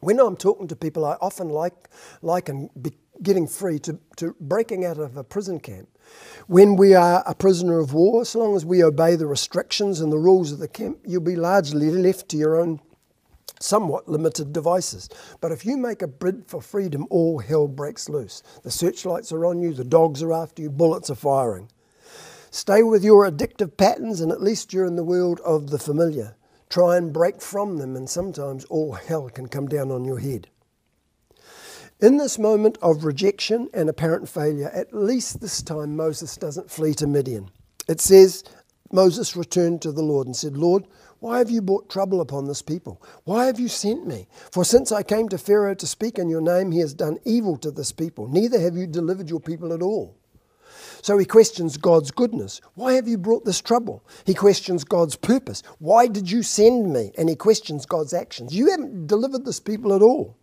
When 0.00 0.18
I'm 0.18 0.36
talking 0.36 0.66
to 0.68 0.76
people, 0.76 1.04
I 1.04 1.16
often 1.20 1.48
like, 1.48 1.88
liken 2.22 2.70
getting 3.22 3.46
free 3.46 3.78
to, 3.78 3.98
to 4.16 4.34
breaking 4.40 4.84
out 4.84 4.98
of 4.98 5.16
a 5.16 5.24
prison 5.24 5.60
camp. 5.60 5.88
When 6.48 6.76
we 6.76 6.94
are 6.94 7.22
a 7.26 7.34
prisoner 7.34 7.78
of 7.78 7.94
war, 7.94 8.24
so 8.24 8.40
long 8.40 8.56
as 8.56 8.64
we 8.64 8.82
obey 8.82 9.16
the 9.16 9.26
restrictions 9.26 10.00
and 10.00 10.12
the 10.12 10.18
rules 10.18 10.52
of 10.52 10.58
the 10.58 10.68
camp, 10.68 10.98
you'll 11.04 11.22
be 11.22 11.36
largely 11.36 11.90
left 11.90 12.28
to 12.30 12.36
your 12.36 12.60
own 12.60 12.80
somewhat 13.60 14.08
limited 14.08 14.52
devices. 14.52 15.08
But 15.40 15.52
if 15.52 15.64
you 15.64 15.76
make 15.76 16.02
a 16.02 16.08
bid 16.08 16.44
for 16.46 16.60
freedom, 16.60 17.06
all 17.10 17.38
hell 17.38 17.68
breaks 17.68 18.08
loose. 18.08 18.42
The 18.62 18.70
searchlights 18.70 19.32
are 19.32 19.46
on 19.46 19.60
you, 19.60 19.72
the 19.72 19.84
dogs 19.84 20.22
are 20.22 20.32
after 20.32 20.62
you, 20.62 20.70
bullets 20.70 21.10
are 21.10 21.14
firing. 21.14 21.70
Stay 22.50 22.82
with 22.82 23.04
your 23.04 23.28
addictive 23.28 23.76
patterns, 23.76 24.20
and 24.20 24.30
at 24.32 24.42
least 24.42 24.72
you're 24.72 24.86
in 24.86 24.96
the 24.96 25.04
world 25.04 25.40
of 25.40 25.70
the 25.70 25.78
familiar. 25.78 26.36
Try 26.68 26.96
and 26.96 27.12
break 27.12 27.40
from 27.40 27.78
them, 27.78 27.96
and 27.96 28.08
sometimes 28.08 28.64
all 28.66 28.92
hell 28.92 29.28
can 29.28 29.48
come 29.48 29.66
down 29.66 29.90
on 29.90 30.04
your 30.04 30.18
head. 30.18 30.48
In 32.00 32.18
this 32.18 32.38
moment 32.38 32.76
of 32.82 33.04
rejection 33.04 33.70
and 33.72 33.88
apparent 33.88 34.28
failure, 34.28 34.70
at 34.74 34.92
least 34.92 35.40
this 35.40 35.62
time 35.62 35.96
Moses 35.96 36.36
doesn't 36.36 36.70
flee 36.70 36.92
to 36.94 37.06
Midian. 37.06 37.50
It 37.88 38.00
says, 38.00 38.44
Moses 38.92 39.34
returned 39.34 39.80
to 39.82 39.92
the 39.92 40.02
Lord 40.02 40.26
and 40.26 40.36
said, 40.36 40.56
Lord, 40.56 40.86
why 41.20 41.38
have 41.38 41.50
you 41.50 41.62
brought 41.62 41.88
trouble 41.88 42.20
upon 42.20 42.46
this 42.46 42.60
people? 42.60 43.02
Why 43.24 43.46
have 43.46 43.58
you 43.58 43.68
sent 43.68 44.06
me? 44.06 44.28
For 44.50 44.64
since 44.64 44.92
I 44.92 45.02
came 45.02 45.28
to 45.30 45.38
Pharaoh 45.38 45.74
to 45.74 45.86
speak 45.86 46.18
in 46.18 46.28
your 46.28 46.42
name, 46.42 46.70
he 46.70 46.80
has 46.80 46.92
done 46.92 47.18
evil 47.24 47.56
to 47.58 47.70
this 47.70 47.92
people. 47.92 48.28
Neither 48.28 48.60
have 48.60 48.76
you 48.76 48.86
delivered 48.86 49.30
your 49.30 49.40
people 49.40 49.72
at 49.72 49.82
all. 49.82 50.16
So 51.06 51.16
he 51.18 51.24
questions 51.24 51.76
God's 51.76 52.10
goodness. 52.10 52.60
Why 52.74 52.94
have 52.94 53.06
you 53.06 53.16
brought 53.16 53.44
this 53.44 53.60
trouble? 53.60 54.02
He 54.24 54.34
questions 54.34 54.82
God's 54.82 55.14
purpose. 55.14 55.62
Why 55.78 56.08
did 56.08 56.28
you 56.28 56.42
send 56.42 56.92
me? 56.92 57.12
And 57.16 57.28
he 57.28 57.36
questions 57.36 57.86
God's 57.86 58.12
actions. 58.12 58.52
You 58.52 58.72
haven't 58.72 59.06
delivered 59.06 59.44
this 59.44 59.60
people 59.60 59.94
at 59.94 60.02
all. 60.02 60.36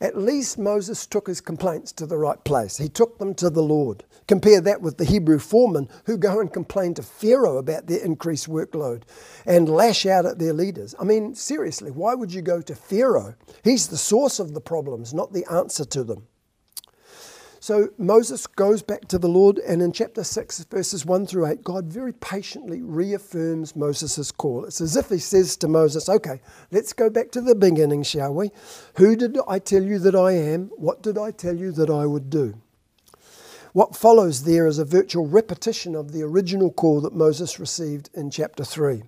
At 0.00 0.16
least 0.16 0.56
Moses 0.56 1.06
took 1.06 1.26
his 1.26 1.42
complaints 1.42 1.92
to 1.92 2.06
the 2.06 2.16
right 2.16 2.42
place. 2.42 2.78
He 2.78 2.88
took 2.88 3.18
them 3.18 3.34
to 3.34 3.50
the 3.50 3.62
Lord. 3.62 4.02
Compare 4.26 4.62
that 4.62 4.80
with 4.80 4.96
the 4.96 5.04
Hebrew 5.04 5.38
foremen 5.38 5.90
who 6.06 6.16
go 6.16 6.40
and 6.40 6.50
complain 6.50 6.94
to 6.94 7.02
Pharaoh 7.02 7.58
about 7.58 7.86
their 7.86 8.02
increased 8.02 8.48
workload 8.48 9.02
and 9.44 9.68
lash 9.68 10.06
out 10.06 10.24
at 10.24 10.38
their 10.38 10.54
leaders. 10.54 10.94
I 10.98 11.04
mean, 11.04 11.34
seriously, 11.34 11.90
why 11.90 12.14
would 12.14 12.32
you 12.32 12.40
go 12.40 12.62
to 12.62 12.74
Pharaoh? 12.74 13.34
He's 13.62 13.88
the 13.88 13.98
source 13.98 14.40
of 14.40 14.54
the 14.54 14.60
problems, 14.62 15.12
not 15.12 15.34
the 15.34 15.44
answer 15.52 15.84
to 15.84 16.02
them. 16.02 16.28
So 17.70 17.88
Moses 17.98 18.48
goes 18.48 18.82
back 18.82 19.06
to 19.06 19.16
the 19.16 19.28
Lord, 19.28 19.60
and 19.60 19.80
in 19.80 19.92
chapter 19.92 20.24
6, 20.24 20.64
verses 20.64 21.06
1 21.06 21.26
through 21.26 21.46
8, 21.46 21.62
God 21.62 21.84
very 21.84 22.12
patiently 22.12 22.82
reaffirms 22.82 23.76
Moses' 23.76 24.32
call. 24.32 24.64
It's 24.64 24.80
as 24.80 24.96
if 24.96 25.08
he 25.08 25.18
says 25.18 25.56
to 25.58 25.68
Moses, 25.68 26.08
Okay, 26.08 26.40
let's 26.72 26.92
go 26.92 27.08
back 27.08 27.30
to 27.30 27.40
the 27.40 27.54
beginning, 27.54 28.02
shall 28.02 28.34
we? 28.34 28.50
Who 28.96 29.14
did 29.14 29.38
I 29.46 29.60
tell 29.60 29.84
you 29.84 30.00
that 30.00 30.16
I 30.16 30.32
am? 30.32 30.72
What 30.78 31.00
did 31.00 31.16
I 31.16 31.30
tell 31.30 31.54
you 31.54 31.70
that 31.70 31.90
I 31.90 32.06
would 32.06 32.28
do? 32.28 32.60
What 33.72 33.94
follows 33.94 34.42
there 34.42 34.66
is 34.66 34.80
a 34.80 34.84
virtual 34.84 35.28
repetition 35.28 35.94
of 35.94 36.10
the 36.10 36.24
original 36.24 36.72
call 36.72 37.00
that 37.02 37.14
Moses 37.14 37.60
received 37.60 38.10
in 38.14 38.32
chapter 38.32 38.64
3. 38.64 39.04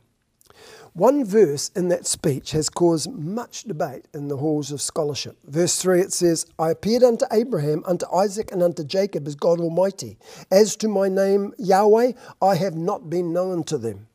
One 0.94 1.24
verse 1.24 1.70
in 1.70 1.88
that 1.88 2.06
speech 2.06 2.50
has 2.50 2.68
caused 2.68 3.10
much 3.10 3.64
debate 3.64 4.04
in 4.12 4.28
the 4.28 4.36
halls 4.36 4.70
of 4.70 4.82
scholarship. 4.82 5.38
Verse 5.44 5.80
3 5.80 6.02
it 6.02 6.12
says, 6.12 6.44
I 6.58 6.70
appeared 6.70 7.02
unto 7.02 7.24
Abraham, 7.32 7.82
unto 7.86 8.06
Isaac, 8.14 8.52
and 8.52 8.62
unto 8.62 8.84
Jacob 8.84 9.26
as 9.26 9.34
God 9.34 9.58
Almighty. 9.58 10.18
As 10.50 10.76
to 10.76 10.88
my 10.88 11.08
name 11.08 11.54
Yahweh, 11.56 12.12
I 12.42 12.54
have 12.56 12.76
not 12.76 13.08
been 13.08 13.32
known 13.32 13.64
to 13.64 13.78
them. 13.78 14.06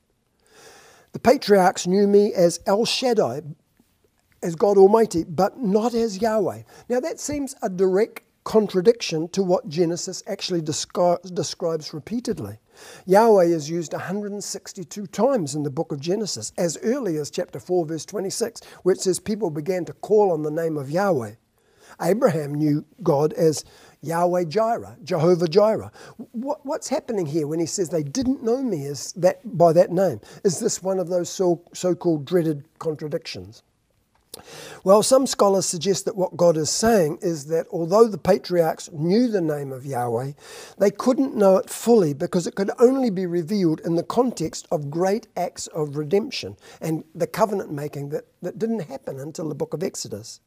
The 1.14 1.20
patriarchs 1.20 1.88
knew 1.88 2.08
me 2.08 2.32
as 2.34 2.60
El 2.68 2.86
Shaddai, 2.86 3.42
as 4.44 4.56
God 4.56 4.78
Almighty, 4.78 5.24
but 5.24 5.58
not 5.60 5.96
as 5.96 6.22
Yahweh. 6.22 6.62
Now 6.90 7.00
that 7.00 7.20
seems 7.20 7.56
a 7.64 7.70
direct 7.70 8.22
contradiction 8.48 9.28
to 9.28 9.44
what 9.44 9.68
Genesis 9.68 10.24
actually 10.26 10.62
descri- 10.62 11.36
describes 11.36 11.94
repeatedly. 11.94 12.58
Yahweh 13.06 13.44
is 13.44 13.70
used 13.70 13.92
162 13.92 15.06
times 15.08 15.54
in 15.54 15.64
the 15.64 15.70
book 15.70 15.92
of 15.92 16.00
Genesis, 16.00 16.54
as 16.58 16.78
early 16.82 17.18
as 17.18 17.30
chapter 17.30 17.60
4, 17.60 17.86
verse 17.86 18.06
26, 18.06 18.62
where 18.84 18.94
it 18.94 19.02
says 19.02 19.20
people 19.20 19.50
began 19.50 19.84
to 19.84 19.92
call 19.92 20.32
on 20.32 20.44
the 20.44 20.50
name 20.50 20.78
of 20.78 20.90
Yahweh. 20.90 21.34
Abraham 22.02 22.56
knew 22.56 22.86
God 23.04 23.34
as 23.34 23.66
Yahweh 24.00 24.46
Jireh, 24.46 24.96
Jehovah 25.04 25.50
Jireh. 25.50 25.92
What, 26.32 26.66
what's 26.66 26.88
happening 26.88 27.26
here 27.26 27.48
when 27.48 27.60
he 27.60 27.66
says 27.66 27.90
they 27.90 28.02
didn't 28.02 28.44
know 28.44 28.64
me 28.64 28.86
as 28.86 29.12
that, 29.14 29.42
by 29.58 29.74
that 29.74 29.92
name? 29.92 30.22
Is 30.46 30.62
this 30.62 30.82
one 30.82 31.00
of 31.00 31.10
those 31.10 31.30
so, 31.30 31.64
so-called 31.74 32.24
dreaded 32.24 32.64
contradictions? 32.80 33.64
Well, 34.84 35.04
some 35.04 35.28
scholars 35.28 35.66
suggest 35.66 36.06
that 36.06 36.16
what 36.16 36.38
God 36.38 36.58
is 36.58 36.70
saying 36.70 37.20
is 37.22 37.46
that 37.48 37.68
although 37.72 38.08
the 38.08 38.18
patriarchs 38.18 38.90
knew 38.92 39.28
the 39.28 39.42
name 39.42 39.72
of 39.72 39.86
Yahweh, 39.86 40.34
they 40.78 40.92
couldn't 40.92 41.36
know 41.36 41.58
it 41.58 41.70
fully 41.70 42.14
because 42.14 42.48
it 42.48 42.56
could 42.56 42.72
only 42.80 43.10
be 43.10 43.26
revealed 43.26 43.80
in 43.82 43.96
the 43.96 44.04
context 44.04 44.68
of 44.72 44.90
great 44.90 45.28
acts 45.36 45.68
of 45.68 45.98
redemption 45.98 46.56
and 46.82 47.04
the 47.14 47.28
covenant 47.28 47.72
making 47.72 48.10
that, 48.10 48.26
that 48.42 48.60
didn't 48.60 48.82
happen 48.82 49.20
until 49.20 49.50
the 49.50 49.56
book 49.56 49.74
of 49.74 49.84
Exodus. 49.84 50.40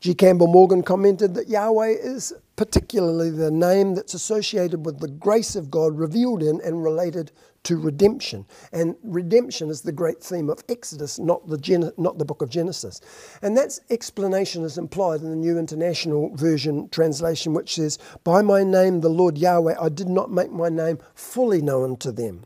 G. 0.00 0.14
Campbell 0.14 0.46
Morgan 0.46 0.82
commented 0.82 1.34
that 1.34 1.48
Yahweh 1.48 1.94
is 2.00 2.32
particularly 2.56 3.30
the 3.30 3.50
name 3.50 3.94
that's 3.94 4.14
associated 4.14 4.84
with 4.84 5.00
the 5.00 5.08
grace 5.08 5.56
of 5.56 5.70
God 5.70 5.98
revealed 5.98 6.42
in 6.42 6.60
and 6.60 6.84
related 6.84 7.32
to 7.64 7.76
redemption. 7.76 8.46
And 8.72 8.96
redemption 9.02 9.70
is 9.70 9.82
the 9.82 9.92
great 9.92 10.22
theme 10.22 10.50
of 10.50 10.62
Exodus, 10.68 11.18
not 11.18 11.48
the, 11.48 11.58
Gen- 11.58 11.92
not 11.96 12.18
the 12.18 12.24
book 12.24 12.42
of 12.42 12.50
Genesis. 12.50 13.00
And 13.42 13.56
that 13.56 13.78
explanation 13.90 14.62
is 14.64 14.78
implied 14.78 15.22
in 15.22 15.30
the 15.30 15.36
New 15.36 15.58
International 15.58 16.34
Version 16.36 16.88
translation, 16.90 17.54
which 17.54 17.74
says, 17.74 17.98
By 18.22 18.42
my 18.42 18.62
name, 18.62 19.00
the 19.00 19.08
Lord 19.08 19.38
Yahweh, 19.38 19.74
I 19.80 19.88
did 19.88 20.08
not 20.08 20.30
make 20.30 20.52
my 20.52 20.68
name 20.68 20.98
fully 21.14 21.62
known 21.62 21.96
to 21.98 22.12
them. 22.12 22.44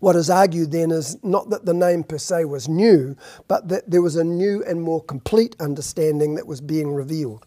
What 0.00 0.16
is 0.16 0.30
argued 0.30 0.72
then 0.72 0.90
is 0.90 1.16
not 1.22 1.50
that 1.50 1.64
the 1.64 1.74
name 1.74 2.04
per 2.04 2.18
se 2.18 2.44
was 2.44 2.68
new, 2.68 3.16
but 3.46 3.68
that 3.68 3.90
there 3.90 4.02
was 4.02 4.16
a 4.16 4.24
new 4.24 4.62
and 4.64 4.82
more 4.82 5.02
complete 5.02 5.56
understanding 5.60 6.34
that 6.34 6.46
was 6.46 6.60
being 6.60 6.92
revealed. 6.92 7.46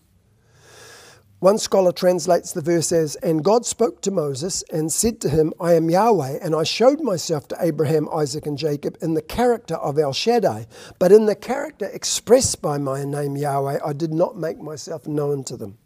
One 1.42 1.58
scholar 1.58 1.92
translates 1.92 2.52
the 2.52 2.62
verse 2.62 2.92
as, 2.92 3.16
And 3.16 3.44
God 3.44 3.66
spoke 3.66 4.02
to 4.02 4.12
Moses 4.12 4.64
and 4.72 4.92
said 4.92 5.20
to 5.22 5.30
him, 5.30 5.54
I 5.60 5.74
am 5.74 5.90
Yahweh, 5.90 6.38
and 6.40 6.54
I 6.54 6.62
showed 6.62 7.02
myself 7.02 7.48
to 7.48 7.58
Abraham, 7.60 8.08
Isaac, 8.14 8.46
and 8.46 8.60
Jacob 8.60 8.96
in 9.02 9.16
the 9.16 9.24
character 9.24 9.74
of 9.74 9.98
El 9.98 10.14
Shaddai, 10.14 10.68
but 11.00 11.12
in 11.12 11.26
the 11.26 11.34
character 11.34 11.88
expressed 11.88 12.62
by 12.62 12.78
my 12.78 13.06
name 13.06 13.36
Yahweh, 13.36 13.80
I 13.84 13.94
did 13.94 14.14
not 14.14 14.38
make 14.38 14.60
myself 14.60 15.08
known 15.08 15.44
to 15.46 15.58
them. 15.58 15.80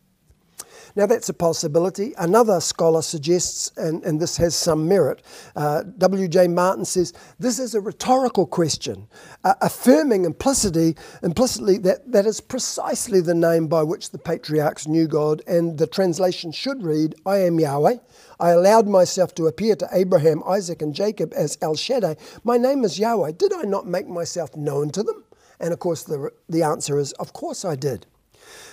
Now, 0.95 1.05
that's 1.05 1.27
a 1.27 1.33
possibility. 1.33 2.13
Another 2.17 2.62
scholar 2.62 3.01
suggests, 3.01 3.69
and, 3.75 4.03
and 4.05 4.21
this 4.21 4.38
has 4.38 4.55
some 4.55 4.88
merit, 4.88 5.21
uh, 5.55 5.83
W.J. 5.97 6.47
Martin 6.47 6.85
says, 6.85 7.12
this 7.38 7.59
is 7.59 7.75
a 7.75 7.81
rhetorical 7.81 8.45
question, 8.45 9.07
uh, 9.43 9.55
affirming 9.62 10.24
implicitly, 10.24 10.95
implicitly 11.21 11.77
that 11.79 12.09
that 12.12 12.25
is 12.25 12.39
precisely 12.39 13.19
the 13.19 13.35
name 13.35 13.67
by 13.67 13.83
which 13.83 14.12
the 14.12 14.17
patriarchs 14.17 14.88
knew 14.88 15.05
God, 15.05 15.41
and 15.47 15.77
the 15.77 15.88
translation 15.88 16.53
should 16.53 16.81
read, 16.81 17.15
I 17.25 17.39
am 17.39 17.59
Yahweh. 17.59 17.97
I 18.39 18.50
allowed 18.51 18.88
myself 18.88 19.35
to 19.35 19.47
appear 19.47 19.75
to 19.75 19.89
Abraham, 19.91 20.43
Isaac, 20.47 20.81
and 20.81 20.93
Jacob 20.93 21.33
as 21.35 21.57
El 21.62 21.75
Shaddai. 21.75 22.15
My 22.45 22.57
name 22.57 22.85
is 22.85 23.00
Yahweh. 23.00 23.33
Did 23.33 23.53
I 23.53 23.63
not 23.63 23.85
make 23.85 24.07
myself 24.07 24.55
known 24.55 24.91
to 24.91 25.03
them? 25.03 25.25
And 25.59 25.74
of 25.74 25.79
course, 25.79 26.03
the, 26.03 26.31
the 26.47 26.63
answer 26.63 26.97
is, 27.00 27.12
Of 27.13 27.33
course 27.33 27.65
I 27.65 27.75
did. 27.75 28.05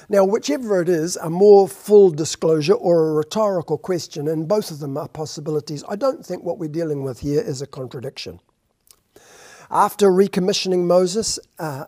Now, 0.09 0.25
whichever 0.25 0.83
it 0.83 0.89
is, 0.89 1.17
a 1.17 1.31
more 1.31 1.69
full 1.69 2.11
disclosure 2.11 2.75
or 2.75 3.11
a 3.11 3.13
rhetorical 3.15 3.79
question, 3.79 4.29
and 4.29 4.49
both 4.49 4.71
of 4.71 4.79
them 4.79 4.97
are 4.97 5.09
possibilities, 5.09 5.85
I 5.89 5.97
don't 5.97 6.25
think 6.25 6.43
what 6.43 6.59
we're 6.59 6.69
dealing 6.69 7.03
with 7.03 7.21
here 7.21 7.41
is 7.41 7.63
a 7.63 7.67
contradiction. 7.67 8.41
After 9.71 10.11
recommissioning 10.11 10.85
Moses, 10.85 11.39
uh, 11.59 11.85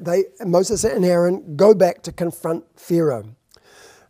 they, 0.00 0.24
Moses 0.44 0.82
and 0.82 1.04
Aaron 1.04 1.54
go 1.56 1.72
back 1.74 2.02
to 2.02 2.12
confront 2.12 2.64
Pharaoh. 2.76 3.36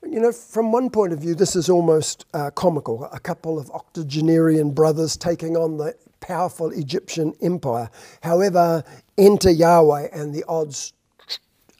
You 0.03 0.21
know, 0.21 0.33
from 0.33 0.73
one 0.73 0.89
point 0.89 1.13
of 1.13 1.19
view, 1.19 1.35
this 1.35 1.55
is 1.55 1.69
almost 1.69 2.25
uh, 2.33 2.51
comical. 2.51 3.05
A 3.13 3.21
couple 3.21 3.59
of 3.59 3.71
octogenarian 3.73 4.71
brothers 4.71 5.17
taking 5.17 5.57
on 5.57 5.77
the 5.77 5.97
powerful 6.21 6.71
Egyptian 6.71 7.35
empire. 7.43 7.91
However, 8.23 8.85
enter 9.19 9.51
Yahweh 9.51 10.09
and 10.13 10.35
the 10.35 10.45
odds 10.49 10.95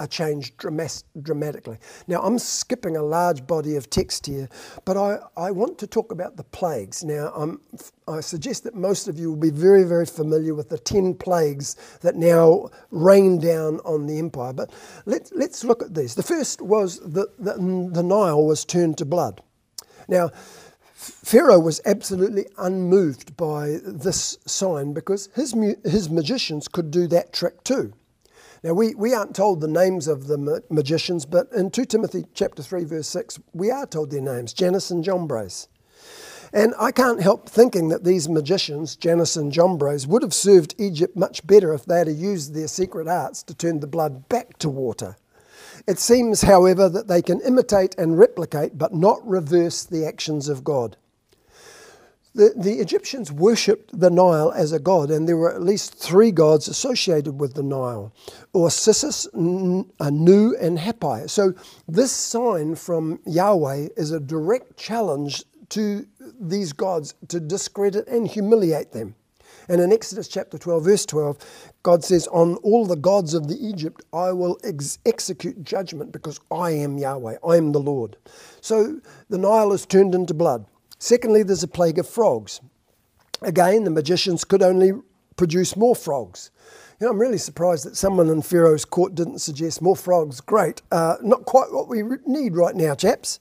are 0.01 0.07
changed 0.07 0.57
dramatically. 0.57 1.79
Now, 2.07 2.21
I'm 2.21 2.39
skipping 2.39 2.97
a 2.97 3.03
large 3.03 3.47
body 3.47 3.77
of 3.77 3.91
text 3.91 4.27
here, 4.27 4.49
but 4.85 4.97
I, 4.97 5.19
I 5.37 5.51
want 5.51 5.79
to 5.79 5.87
talk 5.87 6.13
about 6.13 6.37
the 6.37 6.45
plagues. 6.45 7.03
Now, 7.03 7.33
I'm, 7.35 7.61
I 8.07 8.21
suggest 8.21 8.65
that 8.65 8.75
most 8.75 9.09
of 9.09 9.19
you 9.19 9.31
will 9.31 9.37
be 9.37 9.51
very, 9.51 9.85
very 9.85 10.07
familiar 10.07 10.55
with 10.55 10.69
the 10.69 10.79
10 10.79 11.15
plagues 11.15 11.77
that 12.01 12.15
now 12.15 12.71
rain 12.91 13.39
down 13.39 13.81
on 13.81 14.07
the 14.07 14.19
empire. 14.19 14.53
But 14.53 14.71
let, 15.05 15.31
let's 15.35 15.65
look 15.65 15.83
at 15.83 15.95
these. 15.95 16.15
The 16.15 16.23
first 16.23 16.63
was 16.63 17.01
that 17.01 17.37
the, 17.39 17.55
the 17.93 18.03
Nile 18.03 18.47
was 18.47 18.65
turned 18.65 18.99
to 18.99 19.05
blood. 19.05 19.43
Now, 20.07 20.31
Pharaoh 20.95 21.61
was 21.61 21.81
absolutely 21.87 22.47
unmoved 22.57 23.37
by 23.37 23.79
this 23.85 24.39
sign 24.47 24.93
because 24.93 25.29
his, 25.35 25.55
his 25.85 26.11
magicians 26.11 26.67
could 26.69 26.91
do 26.91 27.07
that 27.09 27.33
trick 27.33 27.63
too. 27.65 27.93
Now, 28.65 28.73
we, 28.73 28.95
we 28.95 29.15
aren't 29.15 29.37
told 29.37 29.61
the 29.61 29.69
names 29.69 30.09
of 30.09 30.27
the 30.27 30.37
ma- 30.37 30.59
magicians, 30.69 31.25
but 31.25 31.49
in 31.53 31.71
2 31.71 31.85
Timothy 31.85 32.25
chapter 32.35 32.63
3, 32.63 32.85
verse 32.85 33.09
6, 33.09 33.39
we 33.53 33.71
are 33.71 33.87
told 33.87 34.11
their 34.11 34.21
names, 34.21 34.53
Jannes 34.53 34.91
and 34.91 35.05
Jambres. 35.05 35.69
And 36.53 36.75
I 36.79 36.91
can't 36.93 37.23
help 37.23 37.49
thinking 37.49 37.89
that 37.89 38.05
these 38.05 38.29
magicians, 38.29 38.97
Jannes 38.97 39.37
and 39.37 39.53
Jambres, 39.53 40.07
would 40.07 40.23
have 40.23 40.35
served 40.35 40.75
Egypt 40.79 41.17
much 41.17 41.47
better 41.47 41.73
if 41.73 41.85
they 41.85 41.99
had 41.99 42.09
used 42.09 42.55
their 42.55 42.69
secret 42.69 43.07
arts 43.07 43.43
to 43.45 43.55
turn 43.55 43.81
the 43.81 43.87
blood 43.87 44.29
back 44.29 44.59
to 44.59 44.69
water. 44.69 45.17
It 45.87 45.99
seems, 45.99 46.43
however, 46.43 46.89
that 46.89 47.07
they 47.07 47.23
can 47.23 47.41
imitate 47.43 47.95
and 47.97 48.19
replicate, 48.19 48.77
but 48.77 48.95
not 48.95 49.27
reverse 49.27 49.85
the 49.85 50.07
actions 50.07 50.49
of 50.49 50.65
God. 50.65 50.97
The, 52.35 52.53
the 52.57 52.75
Egyptians 52.75 53.33
worshipped 53.33 53.99
the 53.99 54.11
Nile 54.11 54.53
as 54.53 54.73
a 54.73 54.79
god, 54.79 55.11
and 55.11 55.27
there 55.27 55.37
were 55.37 55.53
at 55.53 55.63
least 55.63 55.95
three 55.95 56.31
gods 56.31 56.69
associated 56.69 57.41
with 57.41 57.55
the 57.55 57.63
Nile 57.63 58.13
Osiris, 58.55 59.27
Anu, 59.35 60.55
and 60.61 60.79
Hapi. 60.79 61.29
So, 61.29 61.55
this 61.87 62.13
sign 62.13 62.75
from 62.75 63.19
Yahweh 63.27 63.89
is 63.97 64.13
a 64.13 64.21
direct 64.21 64.77
challenge 64.77 65.45
to 65.71 66.07
these 66.41 66.73
gods 66.73 67.15
to 67.29 67.41
discredit 67.41 68.07
and 68.09 68.27
humiliate 68.29 68.93
them. 68.93 69.15
And 69.69 69.83
in 69.83 69.93
Exodus 69.93 70.29
chapter 70.29 70.57
12, 70.57 70.85
verse 70.85 71.07
12, 71.07 71.39
God 71.83 72.03
says, 72.03 72.27
On 72.29 72.57
all 72.57 72.87
the 72.87 72.97
gods 72.97 73.35
of 73.35 73.49
the 73.49 73.67
Egypt 73.67 74.03
I 74.13 74.33
will 74.33 74.59
ex- 74.65 74.99
execute 75.05 75.63
judgment 75.63 76.11
because 76.11 76.41
I 76.51 76.71
am 76.71 76.97
Yahweh, 76.97 77.37
I 77.47 77.57
am 77.57 77.73
the 77.73 77.81
Lord. 77.81 78.17
So 78.61 79.01
the 79.29 79.39
Nile 79.39 79.73
is 79.73 79.85
turned 79.85 80.15
into 80.15 80.33
blood. 80.33 80.67
Secondly, 80.99 81.43
there's 81.43 81.63
a 81.63 81.69
plague 81.69 81.99
of 81.99 82.09
frogs. 82.09 82.61
Again, 83.41 83.85
the 83.85 83.91
magicians 83.91 84.45
could 84.45 84.63
only 84.63 84.93
produce 85.37 85.77
more 85.77 85.95
frogs. 85.95 86.51
You 87.01 87.07
know, 87.07 87.13
I'm 87.13 87.21
really 87.21 87.39
surprised 87.39 87.85
that 87.85 87.97
someone 87.97 88.29
in 88.29 88.43
Pharaoh's 88.43 88.85
court 88.85 89.15
didn't 89.15 89.39
suggest 89.39 89.81
more 89.81 89.95
frogs. 89.95 90.41
Great. 90.41 90.83
Uh, 90.91 91.17
not 91.23 91.45
quite 91.45 91.73
what 91.73 91.89
we 91.89 92.03
need 92.27 92.57
right 92.57 92.75
now, 92.75 92.97
chaps. 92.97 93.39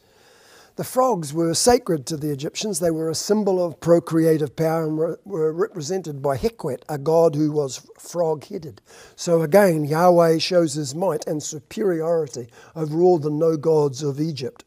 The 0.75 0.83
frogs 0.83 1.33
were 1.33 1.55
sacred 1.55 2.05
to 2.05 2.17
the 2.17 2.31
Egyptians. 2.31 2.79
They 2.79 2.91
were 2.91 3.09
a 3.09 3.15
symbol 3.15 3.65
of 3.65 3.79
procreative 3.79 4.55
power 4.55 4.83
and 4.83 4.95
were, 4.95 5.19
were 5.25 5.51
represented 5.51 6.21
by 6.21 6.37
Hekwet, 6.37 6.83
a 6.87 6.99
god 6.99 7.33
who 7.33 7.51
was 7.51 7.89
frog 7.97 8.45
headed. 8.45 8.79
So 9.15 9.41
again, 9.41 9.85
Yahweh 9.85 10.37
shows 10.37 10.75
his 10.75 10.93
might 10.93 11.25
and 11.25 11.41
superiority 11.41 12.49
over 12.75 13.01
all 13.01 13.17
the 13.17 13.31
no 13.31 13.57
gods 13.57 14.03
of 14.03 14.21
Egypt. 14.21 14.65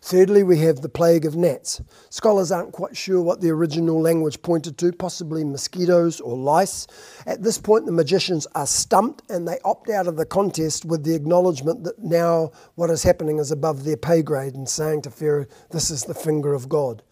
Thirdly, 0.00 0.42
we 0.42 0.58
have 0.58 0.80
the 0.80 0.88
plague 0.88 1.26
of 1.26 1.36
gnats. 1.36 1.80
Scholars 2.08 2.52
aren't 2.52 2.72
quite 2.72 2.96
sure 2.96 3.20
what 3.20 3.40
the 3.40 3.50
original 3.50 4.00
language 4.00 4.42
pointed 4.42 4.78
to, 4.78 4.92
possibly 4.92 5.44
mosquitoes 5.44 6.20
or 6.20 6.36
lice. 6.36 6.86
At 7.26 7.42
this 7.42 7.58
point, 7.58 7.86
the 7.86 7.92
magicians 7.92 8.46
are 8.54 8.66
stumped 8.66 9.28
and 9.30 9.46
they 9.46 9.58
opt 9.64 9.90
out 9.90 10.06
of 10.06 10.16
the 10.16 10.26
contest 10.26 10.84
with 10.84 11.04
the 11.04 11.14
acknowledgement 11.14 11.84
that 11.84 11.98
now 11.98 12.52
what 12.76 12.90
is 12.90 13.02
happening 13.02 13.38
is 13.38 13.50
above 13.50 13.84
their 13.84 13.96
pay 13.96 14.22
grade 14.22 14.54
and 14.54 14.68
saying 14.68 15.02
to 15.02 15.10
Pharaoh, 15.10 15.46
This 15.70 15.90
is 15.90 16.04
the 16.04 16.14
finger 16.14 16.54
of 16.54 16.68
God. 16.68 17.02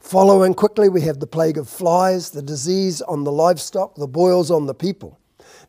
Following 0.00 0.54
quickly, 0.54 0.88
we 0.88 1.02
have 1.02 1.20
the 1.20 1.28
plague 1.28 1.56
of 1.56 1.68
flies, 1.68 2.30
the 2.30 2.42
disease 2.42 3.00
on 3.02 3.22
the 3.22 3.30
livestock, 3.30 3.94
the 3.94 4.08
boils 4.08 4.50
on 4.50 4.66
the 4.66 4.74
people. 4.74 5.20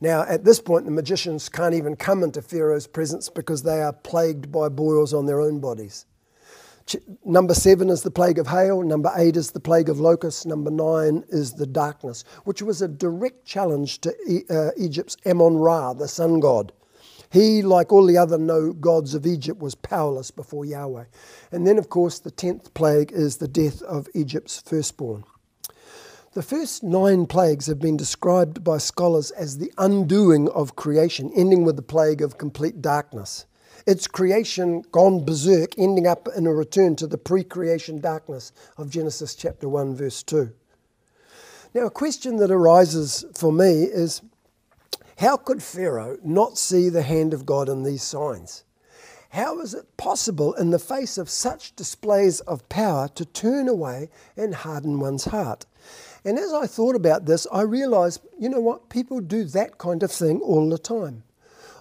Now, 0.02 0.24
at 0.24 0.44
this 0.44 0.60
point, 0.60 0.86
the 0.86 0.92
magicians 0.92 1.50
can't 1.50 1.76
even 1.76 1.96
come 1.96 2.24
into 2.24 2.42
Pharaoh's 2.42 2.88
presence 2.88 3.30
because 3.30 3.62
they 3.62 3.82
are 3.82 3.94
plagued 3.94 4.52
by 4.52 4.70
boils 4.70 5.14
on 5.14 5.28
their 5.28 5.40
own 5.40 5.60
bodies. 5.60 6.08
Number 7.24 7.54
seven 7.54 7.90
is 7.90 8.04
the 8.04 8.12
plague 8.12 8.40
of 8.40 8.48
hail. 8.48 8.82
Number 8.82 9.12
eight 9.16 9.38
is 9.38 9.52
the 9.52 9.60
plague 9.60 9.90
of 9.90 10.00
locusts. 10.00 10.46
Number 10.46 10.70
nine 10.70 11.24
is 11.30 11.54
the 11.54 11.66
darkness, 11.66 12.24
which 12.44 12.62
was 12.62 12.82
a 12.82 12.88
direct 12.88 13.46
challenge 13.46 14.00
to 14.02 14.14
uh, 14.50 14.72
Egypt's 14.78 15.18
Amon 15.26 15.58
Ra, 15.58 15.94
the 15.94 16.08
sun 16.08 16.40
god. 16.40 16.74
He, 17.32 17.64
like 17.64 17.92
all 17.92 18.06
the 18.06 18.18
other 18.18 18.38
no 18.38 18.74
gods 18.74 19.16
of 19.16 19.26
Egypt, 19.26 19.60
was 19.60 19.74
powerless 19.74 20.30
before 20.30 20.66
Yahweh. 20.66 21.06
And 21.52 21.66
then, 21.66 21.80
of 21.80 21.90
course, 21.90 22.20
the 22.20 22.30
tenth 22.30 22.74
plague 22.76 23.12
is 23.12 23.38
the 23.38 23.48
death 23.48 23.82
of 23.82 24.08
Egypt's 24.14 24.62
firstborn. 24.62 25.24
The 26.34 26.44
first 26.44 26.84
nine 26.84 27.26
plagues 27.26 27.68
have 27.68 27.80
been 27.80 27.98
described 27.98 28.64
by 28.64 28.78
scholars 28.78 29.32
as 29.32 29.58
the 29.58 29.72
undoing 29.78 30.50
of 30.50 30.76
creation, 30.76 31.32
ending 31.36 31.64
with 31.64 31.76
the 31.76 31.82
plague 31.82 32.22
of 32.22 32.38
complete 32.38 32.82
darkness 32.82 33.46
its 33.86 34.08
creation 34.08 34.84
gone 34.92 35.26
berserk, 35.26 35.78
ending 35.78 36.08
up 36.08 36.28
in 36.36 36.48
a 36.48 36.54
return 36.54 36.96
to 36.98 37.08
the 37.08 37.18
pre 37.18 37.44
creation 37.44 38.00
darkness 38.00 38.52
of 38.78 38.90
Genesis 38.90 39.36
chapter 39.36 39.68
1, 39.68 39.96
verse 39.96 40.24
2. 40.24 40.52
Now, 41.74 41.86
a 41.86 41.92
question 41.92 42.38
that 42.38 42.52
arises 42.52 43.26
for 43.34 43.52
me 43.52 43.84
is 43.84 44.22
how 45.18 45.38
could 45.38 45.62
Pharaoh 45.62 46.18
not 46.24 46.58
see 46.58 46.90
the 46.90 47.02
hand 47.02 47.34
of 47.34 47.46
God 47.46 47.70
in 47.70 47.84
these 47.84 48.04
signs? 48.04 48.64
How 49.30 49.60
is 49.62 49.74
it 49.74 49.98
possible, 49.98 50.54
in 50.54 50.70
the 50.70 50.78
face 50.78 51.18
of 51.18 51.30
such 51.30 51.76
displays 51.76 52.40
of 52.42 52.70
power, 52.70 53.08
to 53.16 53.26
turn 53.26 53.68
away 53.68 54.10
and 54.38 54.54
harden 54.54 55.00
one's 55.00 55.26
heart? 55.26 55.66
And 56.24 56.38
as 56.38 56.54
I 56.54 56.68
thought 56.68 56.96
about 56.96 57.26
this, 57.26 57.48
I 57.52 57.62
realized 57.62 58.22
you 58.40 58.48
know 58.48 58.60
what? 58.60 58.90
People 58.90 59.20
do 59.20 59.44
that 59.46 59.78
kind 59.78 60.04
of 60.04 60.12
thing 60.12 60.40
all 60.42 60.70
the 60.70 60.78
time. 60.78 61.24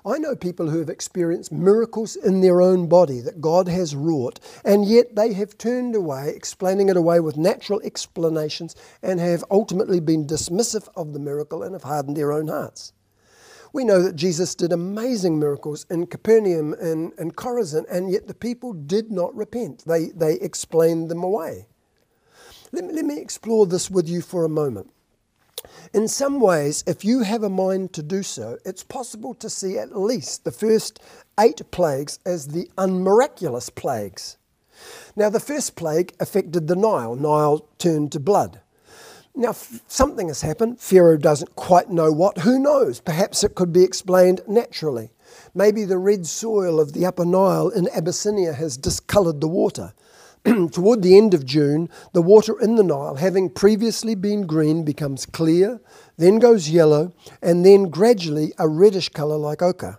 I 0.05 0.19
know 0.19 0.35
people 0.35 0.69
who 0.69 0.81
have 0.81 0.89
experienced 0.89 1.53
miracles 1.53 2.17
in 2.17 2.41
their 2.41 2.61
own 2.61 2.89
body 2.89 3.21
that 3.21 3.41
God 3.41 3.69
has 3.69 3.95
wrought, 3.95 4.41
and 4.65 4.85
yet 4.85 5.15
they 5.15 5.33
have 5.35 5.57
turned 5.57 5.95
away, 5.95 6.33
explaining 6.35 6.89
it 6.89 6.97
away 6.97 7.21
with 7.21 7.37
natural 7.37 7.81
explanations, 7.85 8.75
and 9.01 9.21
have 9.21 9.45
ultimately 9.49 10.01
been 10.01 10.27
dismissive 10.27 10.89
of 10.97 11.13
the 11.13 11.21
miracle 11.21 11.63
and 11.63 11.73
have 11.73 11.85
hardened 11.85 12.17
their 12.17 12.33
own 12.33 12.49
hearts. 12.49 12.93
We 13.73 13.85
know 13.85 14.03
that 14.03 14.17
Jesus 14.17 14.57
did 14.57 14.73
amazing 14.73 15.39
miracles 15.39 15.87
in 15.89 16.09
Capernaum 16.09 16.75
and, 16.75 17.13
and 17.17 17.37
Chorazin, 17.37 17.85
and 17.89 18.11
yet 18.11 18.27
the 18.27 18.35
people 18.35 18.73
did 18.73 19.13
not 19.13 19.35
repent. 19.37 19.85
They, 19.87 20.07
they 20.07 20.35
explained 20.35 21.11
them 21.11 21.23
away. 21.23 21.69
Let 22.73 22.93
let 22.93 23.05
me 23.05 23.19
explore 23.19 23.67
this 23.67 23.91
with 23.91 24.09
you 24.09 24.21
for 24.21 24.45
a 24.45 24.49
moment. 24.49 24.91
In 25.93 26.09
some 26.09 26.41
ways, 26.41 26.83
if 26.87 27.05
you 27.05 27.21
have 27.21 27.43
a 27.43 27.51
mind 27.51 27.93
to 27.93 28.03
do 28.03 28.23
so, 28.23 28.59
it's 28.65 28.83
possible 28.83 29.35
to 29.35 29.51
see 29.51 29.79
at 29.79 29.99
least 29.99 30.45
the 30.45 30.53
first 30.53 31.01
eight 31.39 31.71
plagues 31.71 32.19
as 32.25 32.49
the 32.49 32.71
unmiraculous 32.79 33.71
plagues. 33.71 34.37
Now, 35.15 35.29
the 35.29 35.41
first 35.41 35.77
plague 35.77 36.15
affected 36.19 36.67
the 36.67 36.77
Nile. 36.77 37.15
Nile 37.15 37.69
turned 37.79 38.13
to 38.13 38.21
blood. 38.21 38.61
Now, 39.35 39.53
something 39.53 40.29
has 40.29 40.43
happened. 40.43 40.79
Pharaoh 40.81 41.17
doesn't 41.17 41.57
quite 41.57 41.91
know 41.91 42.13
what. 42.13 42.39
Who 42.39 42.59
knows? 42.59 43.01
Perhaps 43.01 43.45
it 43.45 43.55
could 43.55 43.73
be 43.73 43.83
explained 43.83 44.43
naturally. 44.47 45.11
Maybe 45.55 45.85
the 45.85 45.99
red 45.99 46.27
soil 46.27 46.79
of 46.81 46.93
the 46.93 47.07
Upper 47.07 47.25
Nile 47.25 47.69
in 47.69 47.89
Abyssinia 47.89 48.53
has 48.53 48.77
discoloured 48.77 49.41
the 49.41 49.49
water. 49.49 49.95
toward 50.73 51.03
the 51.03 51.17
end 51.17 51.35
of 51.35 51.47
June, 51.47 51.89
the 52.13 52.23
water 52.23 52.61
in 52.61 52.77
the 52.77 52.83
Nile, 52.83 53.17
having 53.17 53.49
previously 53.49 54.15
been 54.15 54.47
green, 54.47 54.85
becomes 54.85 55.25
clear, 55.25 55.81
then 56.17 56.39
goes 56.39 56.69
yellow, 56.69 57.13
and 57.41 57.65
then 57.65 57.85
gradually 57.85 58.53
a 58.59 58.69
reddish 58.69 59.09
colour 59.09 59.37
like 59.37 59.63
ochre. 59.63 59.99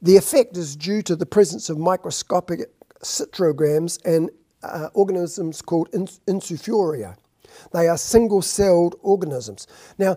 The 0.00 0.16
effect 0.16 0.56
is 0.56 0.76
due 0.76 1.02
to 1.02 1.16
the 1.16 1.26
presence 1.26 1.68
of 1.68 1.78
microscopic 1.78 2.60
cryptogams 3.02 3.98
and 4.04 4.30
uh, 4.62 4.88
organisms 4.94 5.62
called 5.62 5.90
infusoria. 5.92 7.16
They 7.72 7.88
are 7.88 7.98
single 7.98 8.42
celled 8.42 8.96
organisms. 9.02 9.66
Now, 9.98 10.16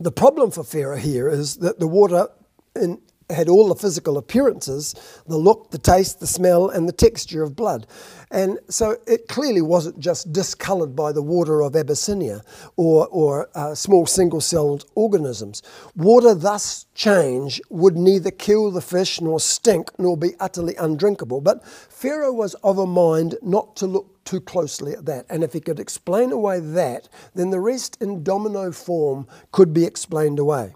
the 0.00 0.12
problem 0.12 0.50
for 0.50 0.64
Pharaoh 0.64 0.96
here 0.96 1.28
is 1.28 1.56
that 1.56 1.78
the 1.78 1.86
water 1.86 2.28
in 2.74 3.00
had 3.30 3.48
all 3.48 3.68
the 3.68 3.74
physical 3.74 4.18
appearances 4.18 4.94
the 5.26 5.36
look, 5.36 5.70
the 5.70 5.78
taste, 5.78 6.20
the 6.20 6.26
smell, 6.26 6.68
and 6.68 6.88
the 6.88 6.92
texture 6.92 7.42
of 7.42 7.56
blood. 7.56 7.86
And 8.30 8.58
so 8.68 8.96
it 9.06 9.28
clearly 9.28 9.62
wasn't 9.62 9.98
just 9.98 10.32
discoloured 10.32 10.96
by 10.96 11.12
the 11.12 11.22
water 11.22 11.62
of 11.62 11.76
Abyssinia 11.76 12.42
or, 12.76 13.06
or 13.08 13.48
uh, 13.54 13.74
small 13.74 14.06
single 14.06 14.40
celled 14.40 14.84
organisms. 14.94 15.62
Water 15.94 16.34
thus 16.34 16.86
change 16.94 17.60
would 17.70 17.96
neither 17.96 18.30
kill 18.30 18.70
the 18.70 18.80
fish 18.80 19.20
nor 19.20 19.40
stink 19.40 19.90
nor 19.98 20.16
be 20.16 20.34
utterly 20.40 20.74
undrinkable. 20.76 21.40
But 21.40 21.66
Pharaoh 21.66 22.32
was 22.32 22.54
of 22.54 22.78
a 22.78 22.86
mind 22.86 23.36
not 23.40 23.76
to 23.76 23.86
look 23.86 24.24
too 24.24 24.40
closely 24.40 24.92
at 24.92 25.06
that. 25.06 25.26
And 25.30 25.44
if 25.44 25.52
he 25.52 25.60
could 25.60 25.78
explain 25.78 26.32
away 26.32 26.58
that, 26.60 27.08
then 27.34 27.50
the 27.50 27.60
rest 27.60 28.00
in 28.00 28.24
domino 28.24 28.72
form 28.72 29.26
could 29.52 29.72
be 29.72 29.84
explained 29.84 30.38
away 30.38 30.74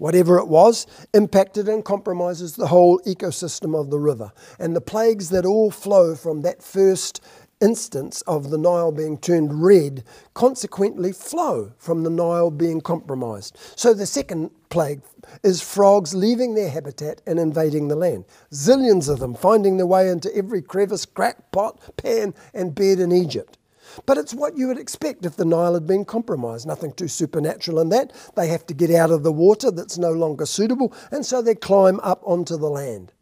whatever 0.00 0.38
it 0.38 0.48
was, 0.48 0.86
impacted 1.12 1.68
and 1.68 1.84
compromises 1.84 2.56
the 2.56 2.68
whole 2.68 2.98
ecosystem 3.00 3.78
of 3.78 3.90
the 3.90 3.98
river. 4.00 4.32
And 4.58 4.74
the 4.74 4.80
plagues 4.80 5.28
that 5.28 5.44
all 5.44 5.70
flow 5.70 6.14
from 6.14 6.40
that 6.40 6.62
first 6.62 7.20
instance 7.60 8.22
of 8.22 8.48
the 8.48 8.56
Nile 8.56 8.92
being 8.92 9.18
turned 9.18 9.62
red 9.62 10.02
consequently 10.32 11.12
flow 11.12 11.72
from 11.76 12.02
the 12.02 12.08
Nile 12.10 12.50
being 12.50 12.80
compromised. 12.80 13.58
So 13.76 13.92
the 13.92 14.06
second 14.06 14.50
plague 14.70 15.02
is 15.42 15.60
frogs 15.60 16.14
leaving 16.14 16.54
their 16.54 16.70
habitat 16.70 17.20
and 17.26 17.38
invading 17.38 17.88
the 17.88 17.96
land. 17.96 18.24
Zillions 18.50 19.10
of 19.10 19.18
them 19.18 19.34
finding 19.34 19.76
their 19.76 19.86
way 19.86 20.08
into 20.08 20.34
every 20.34 20.62
crevice, 20.62 21.04
crack, 21.04 21.52
pot, 21.52 21.78
pan, 21.98 22.34
and 22.54 22.74
bed 22.74 23.00
in 23.00 23.12
Egypt. 23.12 23.58
But 24.06 24.18
it's 24.18 24.34
what 24.34 24.56
you 24.56 24.68
would 24.68 24.78
expect 24.78 25.26
if 25.26 25.36
the 25.36 25.44
Nile 25.44 25.74
had 25.74 25.86
been 25.86 26.04
compromised. 26.04 26.66
Nothing 26.66 26.92
too 26.92 27.08
supernatural 27.08 27.80
in 27.80 27.88
that. 27.90 28.12
They 28.36 28.48
have 28.48 28.66
to 28.66 28.74
get 28.74 28.90
out 28.90 29.10
of 29.10 29.22
the 29.22 29.32
water 29.32 29.70
that's 29.70 29.98
no 29.98 30.12
longer 30.12 30.46
suitable, 30.46 30.92
and 31.10 31.24
so 31.24 31.42
they 31.42 31.54
climb 31.54 32.00
up 32.00 32.22
onto 32.24 32.56
the 32.56 32.70
land. 32.70 33.12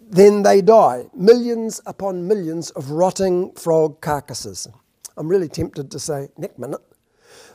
Then 0.00 0.42
they 0.42 0.60
die, 0.60 1.06
millions 1.14 1.80
upon 1.84 2.28
millions 2.28 2.70
of 2.70 2.90
rotting 2.90 3.52
frog 3.54 4.00
carcasses. 4.00 4.68
I'm 5.16 5.28
really 5.28 5.48
tempted 5.48 5.90
to 5.90 5.98
say, 5.98 6.28
next 6.36 6.58
minute. 6.58 6.82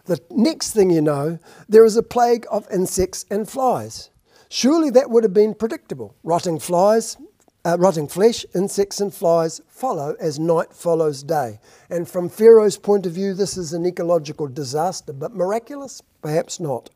The 0.06 0.20
next 0.30 0.72
thing 0.74 0.90
you 0.90 1.02
know, 1.02 1.40
there 1.70 1.86
is 1.86 1.96
a 1.96 2.04
plague 2.04 2.46
of 2.52 2.68
insects 2.72 3.26
and 3.30 3.48
flies. 3.48 4.10
Surely 4.50 4.90
that 4.90 5.10
would 5.10 5.24
have 5.24 5.34
been 5.34 5.54
predictable. 5.54 6.16
Rotting 6.24 6.60
flies, 6.60 7.16
uh, 7.64 7.78
rotting 7.80 8.08
flesh, 8.08 8.46
insects, 8.56 9.00
and 9.00 9.14
flies 9.14 9.62
follow 9.68 10.16
as 10.20 10.40
night 10.40 10.74
follows 10.74 11.24
day. 11.24 11.60
And 11.90 12.08
from 12.08 12.30
Pharaoh's 12.30 12.78
point 12.78 13.06
of 13.06 13.14
view, 13.14 13.34
this 13.34 13.58
is 13.58 13.74
an 13.74 13.86
ecological 13.86 14.48
disaster, 14.48 15.14
but 15.14 15.36
miraculous? 15.36 16.02
Perhaps 16.22 16.60
not. 16.60 16.90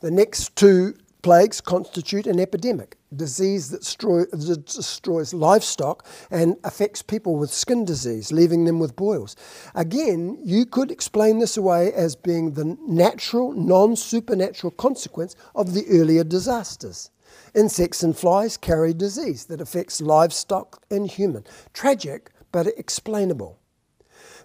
The 0.00 0.10
next 0.10 0.56
two 0.56 0.94
plagues 1.22 1.60
constitute 1.60 2.26
an 2.26 2.38
epidemic, 2.38 2.96
disease 3.14 3.70
that, 3.70 4.64
destroys 4.64 5.34
livestock 5.34 6.06
and 6.30 6.56
affects 6.62 7.02
people 7.02 7.36
with 7.36 7.50
skin 7.50 7.84
disease, 7.84 8.30
leaving 8.30 8.64
them 8.64 8.78
with 8.78 8.94
boils. 8.94 9.34
Again, 9.74 10.38
you 10.44 10.66
could 10.66 10.90
explain 10.90 11.40
this 11.40 11.56
away 11.56 11.92
as 11.92 12.14
being 12.14 12.52
the 12.52 12.78
natural, 12.86 13.52
non 13.52 13.96
supernatural 13.96 14.70
consequence 14.70 15.34
of 15.54 15.74
the 15.74 15.84
earlier 15.88 16.22
disasters. 16.22 17.10
Insects 17.56 18.02
and 18.02 18.14
flies 18.14 18.58
carry 18.58 18.92
disease 18.92 19.46
that 19.46 19.62
affects 19.62 20.02
livestock 20.02 20.82
and 20.90 21.08
human. 21.08 21.42
Tragic, 21.72 22.30
but 22.52 22.66
explainable. 22.76 23.58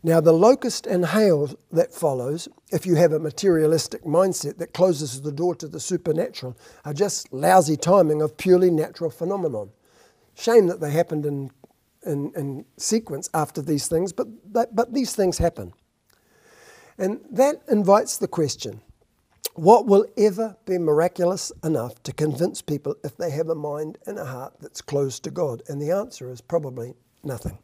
Now, 0.01 0.21
the 0.21 0.31
locust 0.31 0.87
and 0.87 1.05
hail 1.05 1.53
that 1.73 1.93
follows, 1.93 2.47
if 2.71 2.85
you 2.85 2.95
have 2.95 3.11
a 3.11 3.19
materialistic 3.19 4.05
mindset 4.05 4.57
that 4.59 4.73
closes 4.73 5.21
the 5.21 5.31
door 5.31 5.55
to 5.55 5.67
the 5.67 5.79
supernatural, 5.79 6.57
are 6.85 6.93
just 6.93 7.31
lousy 7.33 7.75
timing 7.75 8.21
of 8.21 8.37
purely 8.37 8.71
natural 8.71 9.11
phenomenon. 9.11 9.71
Shame 10.33 10.67
that 10.67 10.79
they 10.79 10.91
happened 10.91 11.25
in, 11.25 11.51
in, 12.05 12.31
in 12.35 12.65
sequence 12.77 13.29
after 13.33 13.61
these 13.61 13.87
things, 13.87 14.13
but, 14.13 14.27
but 14.73 14.93
these 14.93 15.13
things 15.13 15.37
happen. 15.37 15.73
And 16.97 17.19
that 17.29 17.61
invites 17.69 18.17
the 18.17 18.27
question 18.29 18.81
what 19.55 19.85
will 19.87 20.05
ever 20.17 20.57
be 20.65 20.77
miraculous 20.77 21.51
enough 21.63 22.01
to 22.03 22.13
convince 22.13 22.61
people 22.61 22.95
if 23.03 23.17
they 23.17 23.31
have 23.31 23.49
a 23.49 23.55
mind 23.55 23.97
and 24.05 24.17
a 24.17 24.25
heart 24.25 24.53
that's 24.61 24.81
closed 24.81 25.23
to 25.23 25.31
God? 25.31 25.63
And 25.67 25.81
the 25.81 25.91
answer 25.91 26.31
is 26.31 26.41
probably 26.41 26.95
nothing. 27.23 27.57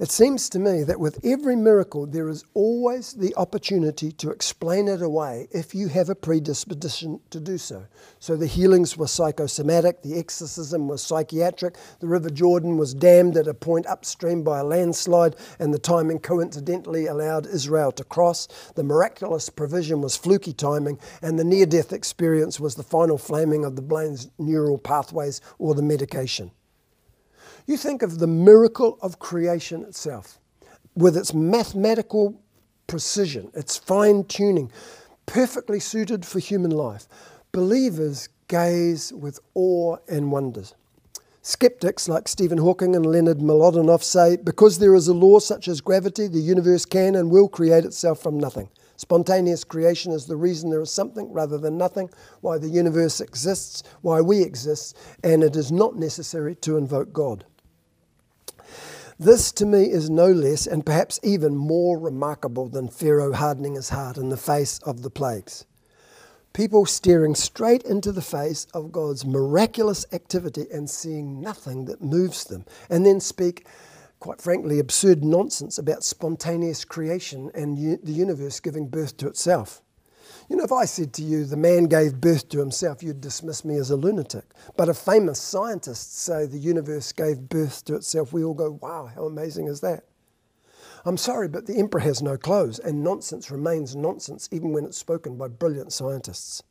It 0.00 0.12
seems 0.12 0.48
to 0.50 0.60
me 0.60 0.84
that 0.84 1.00
with 1.00 1.18
every 1.24 1.56
miracle, 1.56 2.06
there 2.06 2.28
is 2.28 2.44
always 2.54 3.14
the 3.14 3.34
opportunity 3.34 4.12
to 4.12 4.30
explain 4.30 4.86
it 4.86 5.02
away 5.02 5.48
if 5.50 5.74
you 5.74 5.88
have 5.88 6.08
a 6.08 6.14
predisposition 6.14 7.18
to 7.30 7.40
do 7.40 7.58
so. 7.58 7.84
So 8.20 8.36
the 8.36 8.46
healings 8.46 8.96
were 8.96 9.08
psychosomatic, 9.08 10.02
the 10.02 10.16
exorcism 10.16 10.86
was 10.86 11.02
psychiatric, 11.02 11.74
the 11.98 12.06
River 12.06 12.30
Jordan 12.30 12.76
was 12.76 12.94
dammed 12.94 13.36
at 13.36 13.48
a 13.48 13.54
point 13.54 13.88
upstream 13.88 14.44
by 14.44 14.60
a 14.60 14.64
landslide, 14.64 15.34
and 15.58 15.74
the 15.74 15.80
timing 15.80 16.20
coincidentally 16.20 17.06
allowed 17.06 17.46
Israel 17.48 17.90
to 17.90 18.04
cross. 18.04 18.46
The 18.76 18.84
miraculous 18.84 19.50
provision 19.50 20.00
was 20.00 20.16
fluky 20.16 20.52
timing, 20.52 21.00
and 21.22 21.40
the 21.40 21.44
near 21.44 21.66
death 21.66 21.92
experience 21.92 22.60
was 22.60 22.76
the 22.76 22.84
final 22.84 23.18
flaming 23.18 23.64
of 23.64 23.74
the 23.74 23.82
brain's 23.82 24.30
neural 24.38 24.78
pathways 24.78 25.40
or 25.58 25.74
the 25.74 25.82
medication. 25.82 26.52
You 27.68 27.76
think 27.76 28.00
of 28.00 28.18
the 28.18 28.26
miracle 28.26 28.96
of 29.02 29.18
creation 29.18 29.84
itself, 29.84 30.38
with 30.96 31.18
its 31.18 31.34
mathematical 31.34 32.40
precision, 32.86 33.50
its 33.52 33.76
fine 33.76 34.24
tuning, 34.24 34.72
perfectly 35.26 35.78
suited 35.78 36.24
for 36.24 36.38
human 36.38 36.70
life. 36.70 37.06
Believers 37.52 38.30
gaze 38.48 39.12
with 39.12 39.38
awe 39.52 39.98
and 40.08 40.32
wonders. 40.32 40.74
Skeptics 41.42 42.08
like 42.08 42.26
Stephen 42.26 42.56
Hawking 42.56 42.96
and 42.96 43.04
Leonard 43.04 43.40
Mlodinow 43.40 44.02
say 44.02 44.36
because 44.36 44.78
there 44.78 44.94
is 44.94 45.06
a 45.06 45.12
law 45.12 45.38
such 45.38 45.68
as 45.68 45.82
gravity, 45.82 46.26
the 46.26 46.38
universe 46.38 46.86
can 46.86 47.14
and 47.14 47.30
will 47.30 47.50
create 47.50 47.84
itself 47.84 48.22
from 48.22 48.40
nothing. 48.40 48.70
Spontaneous 48.96 49.62
creation 49.62 50.12
is 50.12 50.24
the 50.24 50.36
reason 50.36 50.70
there 50.70 50.80
is 50.80 50.90
something 50.90 51.30
rather 51.34 51.58
than 51.58 51.76
nothing, 51.76 52.08
why 52.40 52.56
the 52.56 52.70
universe 52.70 53.20
exists, 53.20 53.82
why 54.00 54.22
we 54.22 54.40
exist, 54.40 54.96
and 55.22 55.44
it 55.44 55.54
is 55.54 55.70
not 55.70 55.96
necessary 55.96 56.54
to 56.54 56.78
invoke 56.78 57.12
God. 57.12 57.44
This 59.20 59.50
to 59.52 59.66
me 59.66 59.90
is 59.90 60.08
no 60.08 60.30
less 60.30 60.64
and 60.64 60.86
perhaps 60.86 61.18
even 61.24 61.56
more 61.56 61.98
remarkable 61.98 62.68
than 62.68 62.86
Pharaoh 62.86 63.32
hardening 63.32 63.74
his 63.74 63.88
heart 63.88 64.16
in 64.16 64.28
the 64.28 64.36
face 64.36 64.78
of 64.84 65.02
the 65.02 65.10
plagues. 65.10 65.66
People 66.52 66.86
staring 66.86 67.34
straight 67.34 67.82
into 67.82 68.12
the 68.12 68.22
face 68.22 68.68
of 68.72 68.92
God's 68.92 69.26
miraculous 69.26 70.06
activity 70.12 70.66
and 70.72 70.88
seeing 70.88 71.40
nothing 71.40 71.86
that 71.86 72.00
moves 72.00 72.44
them, 72.44 72.64
and 72.88 73.04
then 73.04 73.18
speak, 73.18 73.66
quite 74.20 74.40
frankly, 74.40 74.78
absurd 74.78 75.24
nonsense 75.24 75.78
about 75.78 76.04
spontaneous 76.04 76.84
creation 76.84 77.50
and 77.54 77.76
the 77.76 78.12
universe 78.12 78.60
giving 78.60 78.86
birth 78.86 79.16
to 79.16 79.26
itself. 79.26 79.82
You 80.48 80.56
know, 80.56 80.64
if 80.64 80.72
I 80.72 80.86
said 80.86 81.12
to 81.14 81.22
you, 81.22 81.44
the 81.44 81.58
man 81.58 81.84
gave 81.84 82.22
birth 82.22 82.48
to 82.48 82.58
himself, 82.58 83.02
you'd 83.02 83.20
dismiss 83.20 83.66
me 83.66 83.76
as 83.76 83.90
a 83.90 83.96
lunatic. 83.96 84.44
But 84.76 84.88
if 84.88 84.96
famous 84.96 85.38
scientists 85.38 86.20
say 86.20 86.46
the 86.46 86.58
universe 86.58 87.12
gave 87.12 87.50
birth 87.50 87.84
to 87.84 87.96
itself, 87.96 88.32
we 88.32 88.42
all 88.42 88.54
go, 88.54 88.78
wow, 88.80 89.10
how 89.14 89.26
amazing 89.26 89.68
is 89.68 89.80
that? 89.82 90.04
I'm 91.04 91.18
sorry, 91.18 91.48
but 91.48 91.66
the 91.66 91.78
emperor 91.78 92.00
has 92.00 92.22
no 92.22 92.38
clothes, 92.38 92.78
and 92.78 93.04
nonsense 93.04 93.50
remains 93.50 93.94
nonsense 93.94 94.48
even 94.50 94.72
when 94.72 94.86
it's 94.86 94.98
spoken 94.98 95.36
by 95.36 95.48
brilliant 95.48 95.92
scientists. 95.92 96.62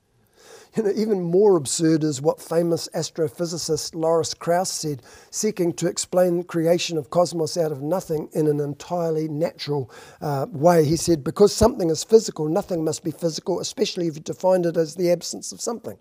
Even 0.95 1.21
more 1.21 1.55
absurd 1.55 2.03
is 2.03 2.21
what 2.21 2.41
famous 2.41 2.87
astrophysicist 2.93 3.95
Lawrence 3.95 4.33
Krauss 4.33 4.71
said, 4.71 5.01
seeking 5.31 5.73
to 5.73 5.87
explain 5.87 6.43
creation 6.43 6.97
of 6.97 7.09
cosmos 7.09 7.57
out 7.57 7.71
of 7.71 7.81
nothing 7.81 8.29
in 8.33 8.47
an 8.47 8.59
entirely 8.59 9.27
natural 9.27 9.91
uh, 10.21 10.45
way. 10.51 10.85
He 10.85 10.95
said, 10.95 11.23
because 11.23 11.53
something 11.53 11.89
is 11.89 12.03
physical, 12.03 12.47
nothing 12.47 12.83
must 12.83 13.03
be 13.03 13.11
physical, 13.11 13.59
especially 13.59 14.07
if 14.07 14.15
you 14.15 14.21
define 14.21 14.65
it 14.65 14.77
as 14.77 14.95
the 14.95 15.09
absence 15.09 15.51
of 15.51 15.61
something. 15.61 15.97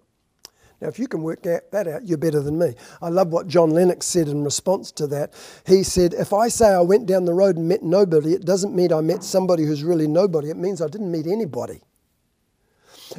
Now, 0.81 0.89
if 0.89 0.99
you 0.99 1.09
can 1.09 1.23
work 1.23 1.43
that 1.43 1.73
out, 1.73 2.07
you're 2.07 2.19
better 2.19 2.41
than 2.41 2.59
me. 2.59 2.75
I 3.01 3.09
love 3.09 3.29
what 3.29 3.47
John 3.47 3.71
Lennox 3.71 4.05
said 4.05 4.29
in 4.29 4.45
response 4.45 4.93
to 4.93 5.07
that. 5.07 5.33
He 5.67 5.83
said, 5.83 6.13
If 6.13 6.35
I 6.35 6.49
say 6.49 6.69
I 6.69 6.83
went 6.83 7.07
down 7.07 7.25
the 7.25 7.33
road 7.33 7.57
and 7.57 7.67
met 7.67 7.83
nobody, 7.83 8.35
it 8.35 8.45
doesn't 8.45 8.75
mean 8.75 8.93
I 8.93 9.01
met 9.01 9.25
somebody 9.25 9.65
who's 9.65 9.83
really 9.83 10.07
nobody. 10.07 10.51
It 10.51 10.59
means 10.59 10.83
I 10.83 10.89
didn't 10.89 11.11
meet 11.11 11.27
anybody. 11.27 11.81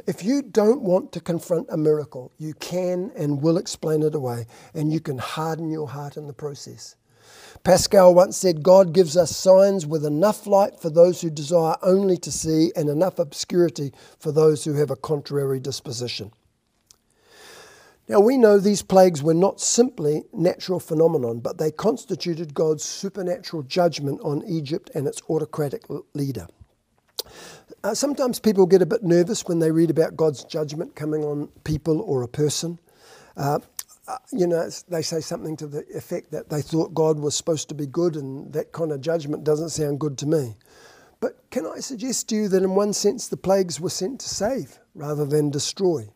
If 0.06 0.24
you 0.24 0.42
don't 0.42 0.82
want 0.82 1.12
to 1.14 1.22
confront 1.22 1.68
a 1.70 1.78
miracle, 1.78 2.32
you 2.38 2.54
can 2.54 3.12
and 3.16 3.42
will 3.42 3.58
explain 3.58 4.04
it 4.04 4.16
away, 4.16 4.46
and 4.74 4.92
you 4.92 5.00
can 5.00 5.18
harden 5.18 5.72
your 5.72 5.88
heart 5.88 6.18
in 6.18 6.28
the 6.28 6.34
process. 6.34 6.96
Pascal 7.64 8.14
once 8.14 8.38
said, 8.38 8.64
God 8.64 8.94
gives 8.94 9.18
us 9.18 9.36
signs 9.36 9.86
with 9.86 10.06
enough 10.06 10.48
light 10.48 10.80
for 10.80 10.90
those 10.90 11.22
who 11.22 11.30
desire 11.30 11.76
only 11.82 12.18
to 12.18 12.32
see 12.32 12.72
and 12.76 12.90
enough 12.90 13.20
obscurity 13.20 13.94
for 14.20 14.32
those 14.32 14.64
who 14.64 14.74
have 14.74 14.92
a 14.92 14.96
contrary 14.96 15.60
disposition. 15.60 16.32
Now 18.08 18.22
we 18.22 18.38
know 18.38 18.58
these 18.58 18.84
plagues 18.84 19.22
were 19.22 19.34
not 19.34 19.60
simply 19.60 20.24
natural 20.32 20.80
phenomenon, 20.80 21.40
but 21.40 21.58
they 21.58 21.72
constituted 21.72 22.54
God's 22.54 22.86
supernatural 22.86 23.64
judgment 23.64 24.22
on 24.22 24.44
Egypt 24.48 24.90
and 24.96 25.08
its 25.08 25.22
autocratic 25.30 25.84
leader. 26.14 26.48
Uh, 27.84 27.94
sometimes 27.94 28.40
people 28.40 28.66
get 28.66 28.82
a 28.82 28.86
bit 28.86 29.04
nervous 29.04 29.46
when 29.46 29.60
they 29.60 29.72
read 29.72 29.90
about 29.90 30.18
God's 30.18 30.44
judgment 30.44 30.96
coming 30.96 31.24
on 31.24 31.48
people 31.64 32.02
or 32.02 32.24
a 32.24 32.28
person. 32.28 32.80
Uh, 33.36 33.60
uh, 34.08 34.18
you 34.32 34.48
know, 34.48 34.70
they 34.90 35.02
say 35.02 35.20
something 35.20 35.56
to 35.58 35.68
the 35.68 35.86
effect 35.96 36.32
that 36.32 36.50
they 36.50 36.62
thought 36.62 36.94
God 36.94 37.20
was 37.20 37.36
supposed 37.36 37.70
to 37.70 37.76
be 37.76 37.86
good, 37.86 38.16
and 38.16 38.52
that 38.54 38.72
kind 38.72 38.92
of 38.92 39.02
judgment 39.02 39.44
doesn't 39.44 39.70
sound 39.70 40.00
good 40.00 40.18
to 40.20 40.26
me. 40.26 40.56
But 41.20 41.38
can 41.50 41.66
I 41.66 41.80
suggest 41.80 42.30
to 42.30 42.36
you 42.36 42.48
that, 42.48 42.64
in 42.64 42.74
one 42.76 42.94
sense, 42.94 43.28
the 43.28 43.38
plagues 43.38 43.80
were 43.80 43.90
sent 43.90 44.22
to 44.22 44.30
save 44.30 44.80
rather 44.96 45.26
than 45.26 45.50
destroy? 45.50 46.08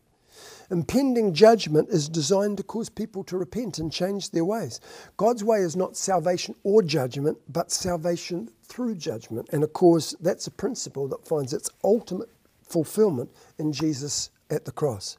Impending 0.72 1.34
judgment 1.34 1.90
is 1.90 2.08
designed 2.08 2.56
to 2.56 2.62
cause 2.62 2.88
people 2.88 3.22
to 3.24 3.36
repent 3.36 3.78
and 3.78 3.92
change 3.92 4.30
their 4.30 4.46
ways. 4.46 4.80
God's 5.18 5.44
way 5.44 5.58
is 5.58 5.76
not 5.76 5.98
salvation 5.98 6.54
or 6.64 6.82
judgment, 6.82 7.36
but 7.46 7.70
salvation 7.70 8.48
through 8.62 8.94
judgment. 8.94 9.50
And 9.52 9.62
of 9.62 9.74
course, 9.74 10.16
that's 10.18 10.46
a 10.46 10.50
principle 10.50 11.06
that 11.08 11.28
finds 11.28 11.52
its 11.52 11.68
ultimate 11.84 12.30
fulfillment 12.62 13.28
in 13.58 13.70
Jesus 13.70 14.30
at 14.48 14.64
the 14.64 14.72
cross. 14.72 15.18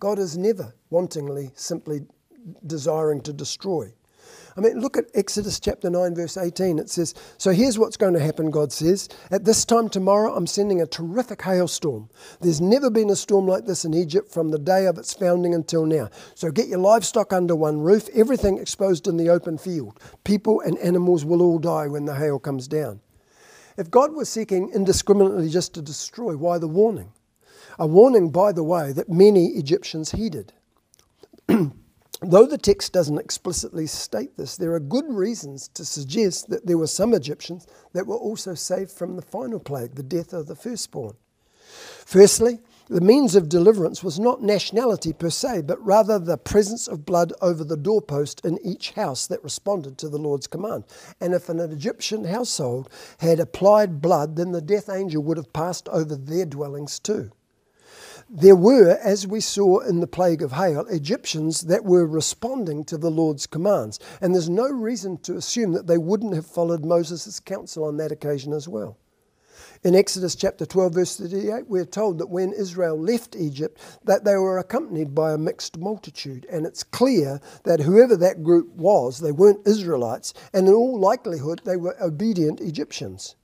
God 0.00 0.18
is 0.18 0.36
never 0.36 0.74
wantingly 0.90 1.52
simply 1.54 2.04
desiring 2.66 3.20
to 3.20 3.32
destroy. 3.32 3.92
I 4.56 4.60
mean, 4.60 4.80
look 4.80 4.96
at 4.96 5.06
Exodus 5.14 5.60
chapter 5.60 5.88
9, 5.88 6.14
verse 6.14 6.36
18. 6.36 6.78
It 6.78 6.90
says, 6.90 7.14
So 7.38 7.52
here's 7.52 7.78
what's 7.78 7.96
going 7.96 8.14
to 8.14 8.20
happen, 8.20 8.50
God 8.50 8.72
says. 8.72 9.08
At 9.30 9.44
this 9.44 9.64
time 9.64 9.88
tomorrow, 9.88 10.34
I'm 10.34 10.46
sending 10.46 10.82
a 10.82 10.86
terrific 10.86 11.42
hailstorm. 11.42 12.08
There's 12.40 12.60
never 12.60 12.90
been 12.90 13.10
a 13.10 13.16
storm 13.16 13.46
like 13.46 13.66
this 13.66 13.84
in 13.84 13.94
Egypt 13.94 14.32
from 14.32 14.50
the 14.50 14.58
day 14.58 14.86
of 14.86 14.98
its 14.98 15.14
founding 15.14 15.54
until 15.54 15.86
now. 15.86 16.10
So 16.34 16.50
get 16.50 16.68
your 16.68 16.78
livestock 16.78 17.32
under 17.32 17.54
one 17.54 17.80
roof, 17.80 18.08
everything 18.14 18.58
exposed 18.58 19.06
in 19.06 19.16
the 19.16 19.30
open 19.30 19.56
field. 19.58 20.00
People 20.24 20.60
and 20.60 20.76
animals 20.78 21.24
will 21.24 21.42
all 21.42 21.58
die 21.58 21.86
when 21.86 22.04
the 22.04 22.16
hail 22.16 22.38
comes 22.38 22.68
down. 22.68 23.00
If 23.76 23.90
God 23.90 24.12
was 24.12 24.28
seeking 24.28 24.70
indiscriminately 24.74 25.48
just 25.48 25.74
to 25.74 25.82
destroy, 25.82 26.36
why 26.36 26.58
the 26.58 26.68
warning? 26.68 27.12
A 27.78 27.86
warning, 27.86 28.30
by 28.30 28.52
the 28.52 28.64
way, 28.64 28.92
that 28.92 29.08
many 29.08 29.46
Egyptians 29.52 30.12
heeded. 30.12 30.52
Though 32.22 32.44
the 32.44 32.58
text 32.58 32.92
doesn't 32.92 33.18
explicitly 33.18 33.86
state 33.86 34.36
this, 34.36 34.56
there 34.58 34.74
are 34.74 34.80
good 34.80 35.06
reasons 35.08 35.68
to 35.68 35.86
suggest 35.86 36.50
that 36.50 36.66
there 36.66 36.76
were 36.76 36.86
some 36.86 37.14
Egyptians 37.14 37.66
that 37.94 38.06
were 38.06 38.16
also 38.16 38.54
saved 38.54 38.90
from 38.90 39.16
the 39.16 39.22
final 39.22 39.58
plague, 39.58 39.94
the 39.94 40.02
death 40.02 40.34
of 40.34 40.46
the 40.46 40.54
firstborn. 40.54 41.14
Firstly, 42.04 42.58
the 42.88 43.00
means 43.00 43.36
of 43.36 43.48
deliverance 43.48 44.02
was 44.02 44.18
not 44.18 44.42
nationality 44.42 45.12
per 45.12 45.30
se, 45.30 45.62
but 45.62 45.82
rather 45.82 46.18
the 46.18 46.36
presence 46.36 46.88
of 46.88 47.06
blood 47.06 47.32
over 47.40 47.64
the 47.64 47.76
doorpost 47.76 48.44
in 48.44 48.58
each 48.64 48.90
house 48.90 49.26
that 49.28 49.44
responded 49.44 49.96
to 49.98 50.08
the 50.08 50.18
Lord's 50.18 50.48
command. 50.48 50.84
And 51.20 51.32
if 51.32 51.48
an 51.48 51.60
Egyptian 51.60 52.24
household 52.24 52.90
had 53.20 53.40
applied 53.40 54.02
blood, 54.02 54.36
then 54.36 54.50
the 54.50 54.60
death 54.60 54.90
angel 54.90 55.22
would 55.22 55.36
have 55.36 55.52
passed 55.52 55.88
over 55.88 56.16
their 56.16 56.44
dwellings 56.44 56.98
too. 56.98 57.30
There 58.32 58.54
were, 58.54 58.96
as 59.02 59.26
we 59.26 59.40
saw 59.40 59.80
in 59.80 59.98
the 59.98 60.06
plague 60.06 60.40
of 60.40 60.52
hail, 60.52 60.86
Egyptians 60.86 61.62
that 61.62 61.84
were 61.84 62.06
responding 62.06 62.84
to 62.84 62.96
the 62.96 63.10
Lord's 63.10 63.48
commands. 63.48 63.98
And 64.20 64.32
there's 64.32 64.48
no 64.48 64.68
reason 64.68 65.18
to 65.22 65.36
assume 65.36 65.72
that 65.72 65.88
they 65.88 65.98
wouldn't 65.98 66.36
have 66.36 66.46
followed 66.46 66.84
Moses' 66.84 67.40
counsel 67.40 67.82
on 67.82 67.96
that 67.96 68.12
occasion 68.12 68.52
as 68.52 68.68
well. 68.68 68.96
In 69.82 69.96
Exodus 69.96 70.36
chapter 70.36 70.64
12, 70.64 70.94
verse 70.94 71.16
38, 71.16 71.66
we're 71.66 71.84
told 71.84 72.18
that 72.18 72.28
when 72.28 72.52
Israel 72.52 72.96
left 72.96 73.34
Egypt, 73.34 73.80
that 74.04 74.22
they 74.22 74.36
were 74.36 74.60
accompanied 74.60 75.12
by 75.12 75.32
a 75.32 75.38
mixed 75.38 75.76
multitude. 75.76 76.46
And 76.48 76.66
it's 76.66 76.84
clear 76.84 77.40
that 77.64 77.80
whoever 77.80 78.16
that 78.16 78.44
group 78.44 78.68
was, 78.76 79.18
they 79.18 79.32
weren't 79.32 79.66
Israelites, 79.66 80.34
and 80.52 80.68
in 80.68 80.74
all 80.74 81.00
likelihood, 81.00 81.62
they 81.64 81.76
were 81.76 82.00
obedient 82.00 82.60
Egyptians. 82.60 83.34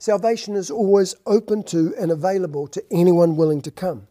Salvation 0.00 0.56
is 0.56 0.70
always 0.70 1.14
open 1.26 1.62
to 1.62 1.94
and 2.00 2.10
available 2.10 2.66
to 2.66 2.82
anyone 2.90 3.36
willing 3.36 3.60
to 3.60 3.70
come. 3.70 4.08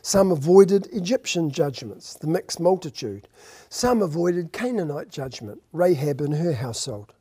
Some 0.00 0.30
avoided 0.30 0.86
Egyptian 0.92 1.50
judgments, 1.50 2.14
the 2.14 2.28
mixed 2.28 2.60
multitude. 2.60 3.26
Some 3.68 4.02
avoided 4.02 4.52
Canaanite 4.52 5.08
judgment, 5.08 5.60
Rahab 5.72 6.20
and 6.20 6.36
her 6.36 6.52
household. 6.52 7.12